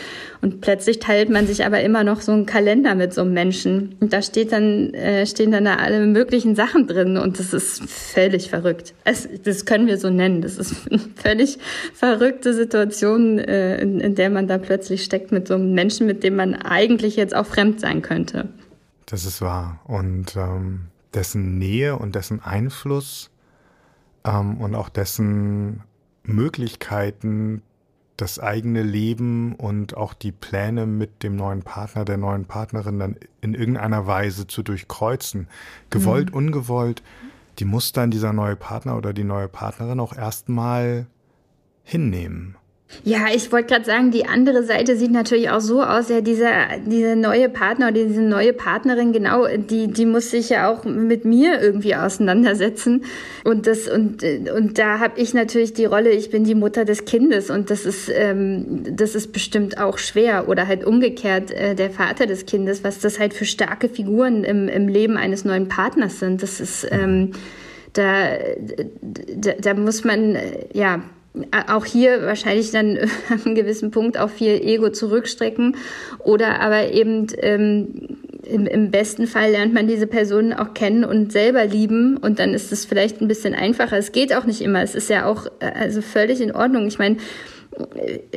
[0.43, 3.95] Und plötzlich teilt man sich aber immer noch so einen Kalender mit so einem Menschen.
[4.01, 7.83] Und da steht dann, äh, stehen dann da alle möglichen Sachen drin und das ist
[7.89, 8.95] völlig verrückt.
[9.05, 10.41] Es, das können wir so nennen.
[10.43, 10.75] Das ist
[11.21, 11.59] völlig
[11.95, 16.23] verrückte Situation, äh, in, in der man da plötzlich steckt mit so einem Menschen, mit
[16.25, 18.49] dem man eigentlich jetzt auch fremd sein könnte.
[19.07, 19.81] Das ist wahr.
[19.85, 23.31] Und ähm, dessen Nähe und dessen Einfluss
[24.25, 25.83] ähm, und auch dessen
[26.23, 27.63] Möglichkeiten
[28.17, 33.17] das eigene Leben und auch die Pläne mit dem neuen Partner, der neuen Partnerin dann
[33.41, 35.49] in irgendeiner Weise zu durchkreuzen.
[35.89, 36.37] Gewollt, mhm.
[36.37, 37.03] ungewollt,
[37.61, 41.07] die muss dann dieser neue Partner oder die neue Partnerin auch erstmal
[41.83, 42.57] hinnehmen.
[43.03, 46.79] Ja, ich wollte gerade sagen, die andere Seite sieht natürlich auch so aus, ja, dieser,
[46.85, 51.25] diese neue Partner oder diese neue Partnerin, genau, die, die muss sich ja auch mit
[51.25, 53.05] mir irgendwie auseinandersetzen.
[53.45, 54.23] Und das, und,
[54.55, 57.87] und da habe ich natürlich die Rolle, ich bin die Mutter des Kindes und das
[57.87, 60.49] ist, ähm, das ist bestimmt auch schwer.
[60.49, 64.69] Oder halt umgekehrt äh, der Vater des Kindes, was das halt für starke Figuren im,
[64.69, 66.43] im Leben eines neuen Partners sind.
[66.43, 67.31] Das ist ähm,
[67.95, 68.37] da,
[69.03, 71.03] da, da muss man, äh, ja,
[71.69, 75.77] auch hier wahrscheinlich dann an einem gewissen Punkt auch viel Ego zurückstrecken
[76.19, 81.31] oder aber eben ähm, im, im besten Fall lernt man diese Personen auch kennen und
[81.31, 83.97] selber lieben und dann ist es vielleicht ein bisschen einfacher.
[83.97, 84.83] Es geht auch nicht immer.
[84.83, 86.87] Es ist ja auch äh, also völlig in Ordnung.
[86.87, 87.17] Ich meine,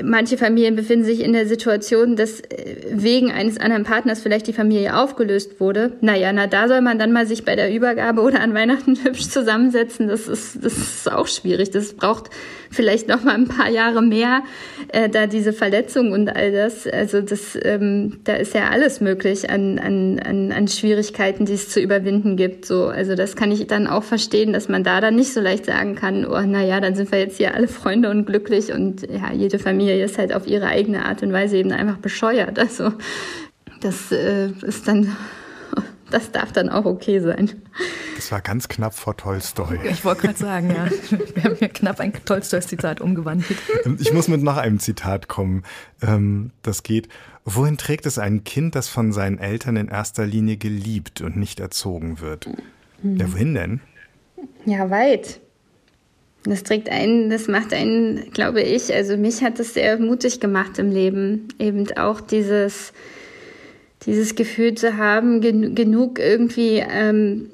[0.04, 4.54] manche Familien befinden sich in der Situation, dass äh, wegen eines anderen Partners vielleicht die
[4.54, 5.94] Familie aufgelöst wurde.
[6.02, 9.30] Naja, na da soll man dann mal sich bei der Übergabe oder an Weihnachten hübsch
[9.30, 10.08] zusammensetzen.
[10.08, 11.72] Das ist, das ist auch schwierig.
[11.72, 12.30] Das braucht
[12.70, 14.44] vielleicht noch mal ein paar Jahre mehr,
[14.90, 16.88] äh, da diese Verletzung und all das.
[16.88, 21.70] Also das, ähm, da ist ja alles möglich an, an, an, an Schwierigkeiten, die es
[21.70, 22.66] zu überwinden gibt.
[22.66, 25.66] So, also das kann ich dann auch verstehen, dass man da dann nicht so leicht
[25.66, 29.02] sagen kann, oh, na ja, dann sind wir jetzt hier alle Freunde und glücklich und
[29.02, 32.59] ja, jede Familie ist halt auf ihre eigene Art und Weise eben einfach bescheuert.
[32.59, 32.91] Also
[33.82, 35.15] das äh, ist dann,
[36.11, 37.61] das darf dann auch okay sein.
[38.15, 39.80] Das war ganz knapp vor Tolstoi.
[39.89, 40.88] Ich wollte gerade sagen, ja.
[41.36, 43.57] Wir haben hier knapp ein Tolstoi-Zitat umgewandelt.
[43.99, 45.63] Ich muss mit noch einem Zitat kommen.
[46.01, 47.09] Ähm, das geht.
[47.45, 51.59] Wohin trägt es ein Kind, das von seinen Eltern in erster Linie geliebt und nicht
[51.59, 52.47] erzogen wird?
[53.01, 53.17] Mhm.
[53.17, 53.82] Ja, wohin denn?
[54.65, 55.41] Ja, weit.
[56.46, 60.78] Das trägt einen, das macht einen, glaube ich, also mich hat das sehr mutig gemacht
[60.78, 61.48] im Leben.
[61.58, 62.91] Eben auch dieses,
[64.06, 67.50] dieses Gefühl zu haben, gen genug irgendwie ähm,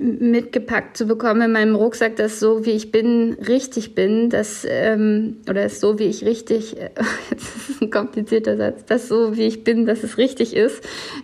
[0.00, 5.38] mitgepackt zu bekommen in meinem Rucksack, dass so wie ich bin, richtig bin, dass, ähm,
[5.48, 6.76] oder so wie ich richtig,
[7.30, 10.82] jetzt ist es ein komplizierter Satz, dass so wie ich bin, dass es richtig ist.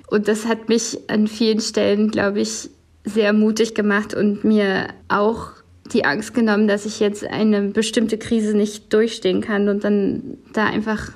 [0.09, 2.71] Und das hat mich an vielen Stellen, glaube ich,
[3.05, 8.57] sehr mutig gemacht und mir auch die Angst genommen, dass ich jetzt eine bestimmte Krise
[8.57, 11.11] nicht durchstehen kann und dann da einfach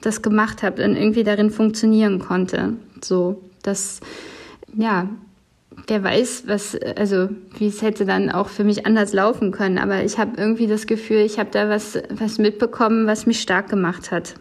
[0.00, 2.74] das gemacht habe und irgendwie darin funktionieren konnte.
[3.02, 4.00] So, dass,
[4.76, 5.08] ja,
[5.86, 9.78] wer weiß, was, also wie es hätte dann auch für mich anders laufen können.
[9.78, 13.68] Aber ich habe irgendwie das Gefühl, ich habe da was, was mitbekommen, was mich stark
[13.68, 14.34] gemacht hat.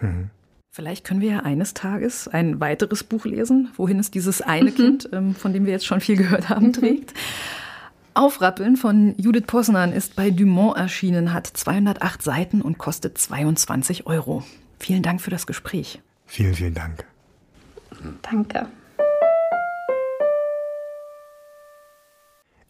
[0.00, 0.30] Mhm.
[0.70, 4.74] Vielleicht können wir ja eines Tages ein weiteres Buch lesen, wohin es dieses eine mhm.
[4.74, 6.72] Kind, ähm, von dem wir jetzt schon viel gehört haben, mhm.
[8.16, 14.42] Aufrappeln von Judith Posnan ist bei Dumont erschienen, hat 208 Seiten und kostet 22 Euro.
[14.78, 16.00] Vielen Dank für das Gespräch.
[16.26, 17.04] Vielen, vielen Dank.
[18.22, 18.66] Danke.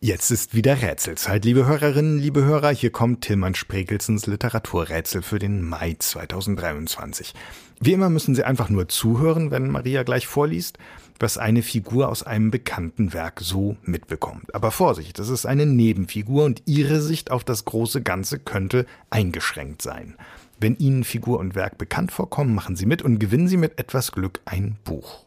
[0.06, 2.70] Jetzt ist wieder Rätselzeit, liebe Hörerinnen, liebe Hörer.
[2.70, 7.34] Hier kommt Tillmann Sprekelsens Literaturrätsel für den Mai 2023.
[7.80, 10.78] Wie immer müssen Sie einfach nur zuhören, wenn Maria gleich vorliest
[11.18, 14.54] was eine Figur aus einem bekannten Werk so mitbekommt.
[14.54, 19.82] Aber Vorsicht, das ist eine Nebenfigur und Ihre Sicht auf das große Ganze könnte eingeschränkt
[19.82, 20.14] sein.
[20.60, 24.12] Wenn Ihnen Figur und Werk bekannt vorkommen, machen Sie mit und gewinnen Sie mit etwas
[24.12, 25.25] Glück ein Buch.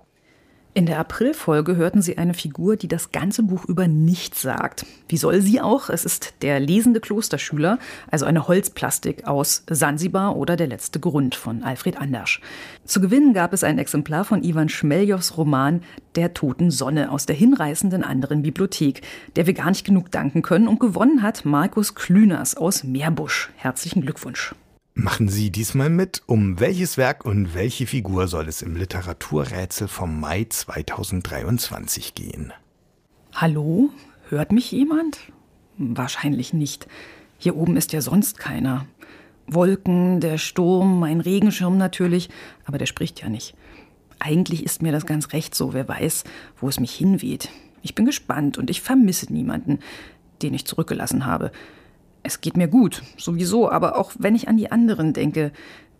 [0.79, 4.85] In der Aprilfolge hörten Sie eine Figur, die das ganze Buch über nichts sagt.
[5.09, 5.89] Wie soll sie auch?
[5.89, 11.63] Es ist der lesende Klosterschüler, also eine Holzplastik aus Sansibar oder Der letzte Grund von
[11.63, 12.39] Alfred Andersch.
[12.85, 15.81] Zu gewinnen gab es ein Exemplar von Ivan Schmeljows Roman
[16.15, 19.01] Der toten Sonne aus der hinreißenden anderen Bibliothek,
[19.35, 23.49] der wir gar nicht genug danken können und gewonnen hat Markus Klüners aus Meerbusch.
[23.57, 24.55] Herzlichen Glückwunsch.
[25.01, 30.19] Machen Sie diesmal mit, um welches Werk und welche Figur soll es im Literaturrätsel vom
[30.19, 32.51] Mai 2023 gehen?
[33.33, 33.91] Hallo?
[34.27, 35.19] Hört mich jemand?
[35.77, 36.89] Wahrscheinlich nicht.
[37.37, 38.87] Hier oben ist ja sonst keiner.
[39.47, 42.27] Wolken, der Sturm, mein Regenschirm natürlich,
[42.65, 43.55] aber der spricht ja nicht.
[44.19, 46.25] Eigentlich ist mir das ganz recht so, wer weiß,
[46.59, 47.47] wo es mich hinweht.
[47.83, 49.79] Ich bin gespannt und ich vermisse niemanden,
[50.41, 51.53] den ich zurückgelassen habe.
[52.29, 55.51] Es geht mir gut, sowieso, aber auch wenn ich an die anderen denke,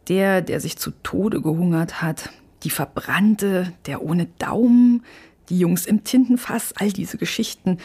[0.10, 2.30] der, der sich zu Tode gehungert hat,
[2.62, 5.04] die Verbrannte, der ohne Daumen,
[5.50, 7.80] die Jungs im Tintenfass, all diese Geschichten,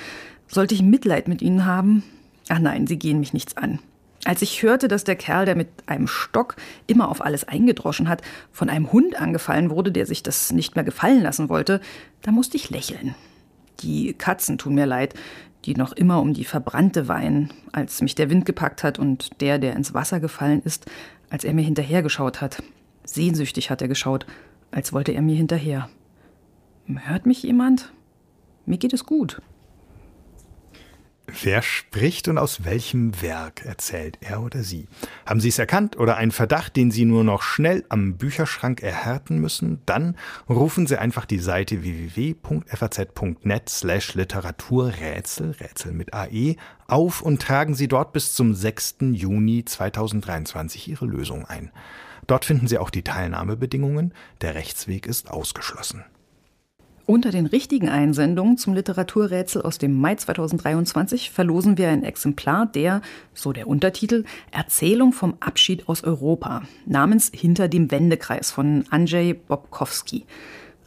[0.46, 2.02] sollte ich Mitleid mit ihnen haben?
[2.50, 3.78] Ach nein, sie gehen mich nichts an.
[4.26, 8.20] Als ich hörte, dass der Kerl, der mit einem Stock immer auf alles eingedroschen hat,
[8.52, 11.80] von einem Hund angefallen wurde, der sich das nicht mehr gefallen lassen wollte,
[12.20, 13.14] da musste ich lächeln.
[13.80, 15.14] Die Katzen tun mir leid,
[15.64, 19.58] die noch immer um die Verbrannte weinen, als mich der Wind gepackt hat und der,
[19.58, 20.86] der ins Wasser gefallen ist,
[21.30, 22.62] als er mir hinterhergeschaut hat.
[23.04, 24.26] Sehnsüchtig hat er geschaut,
[24.70, 25.88] als wollte er mir hinterher.
[26.86, 27.92] Hört mich jemand?
[28.66, 29.40] Mir geht es gut.
[31.42, 34.86] Wer spricht und aus welchem Werk erzählt er oder sie?
[35.26, 39.38] Haben Sie es erkannt oder einen Verdacht, den Sie nur noch schnell am Bücherschrank erhärten
[39.38, 39.80] müssen?
[39.86, 40.16] Dann
[40.48, 46.56] rufen Sie einfach die Seite www.faz.net slash Literaturrätsel, Rätsel mit AE,
[46.86, 48.96] auf und tragen Sie dort bis zum 6.
[49.12, 51.72] Juni 2023 Ihre Lösung ein.
[52.26, 54.14] Dort finden Sie auch die Teilnahmebedingungen.
[54.40, 56.04] Der Rechtsweg ist ausgeschlossen.
[57.06, 63.02] Unter den richtigen Einsendungen zum Literaturrätsel aus dem Mai 2023 verlosen wir ein Exemplar der,
[63.34, 70.24] so der Untertitel, Erzählung vom Abschied aus Europa namens Hinter dem Wendekreis von Andrzej Bobkowski.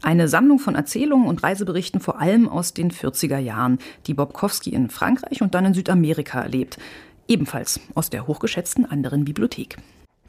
[0.02, 4.90] Eine Sammlung von Erzählungen und Reiseberichten vor allem aus den 40er Jahren, die Bobkowski in
[4.90, 6.80] Frankreich und dann in Südamerika erlebt.
[7.28, 9.78] Ebenfalls aus der hochgeschätzten anderen Bibliothek.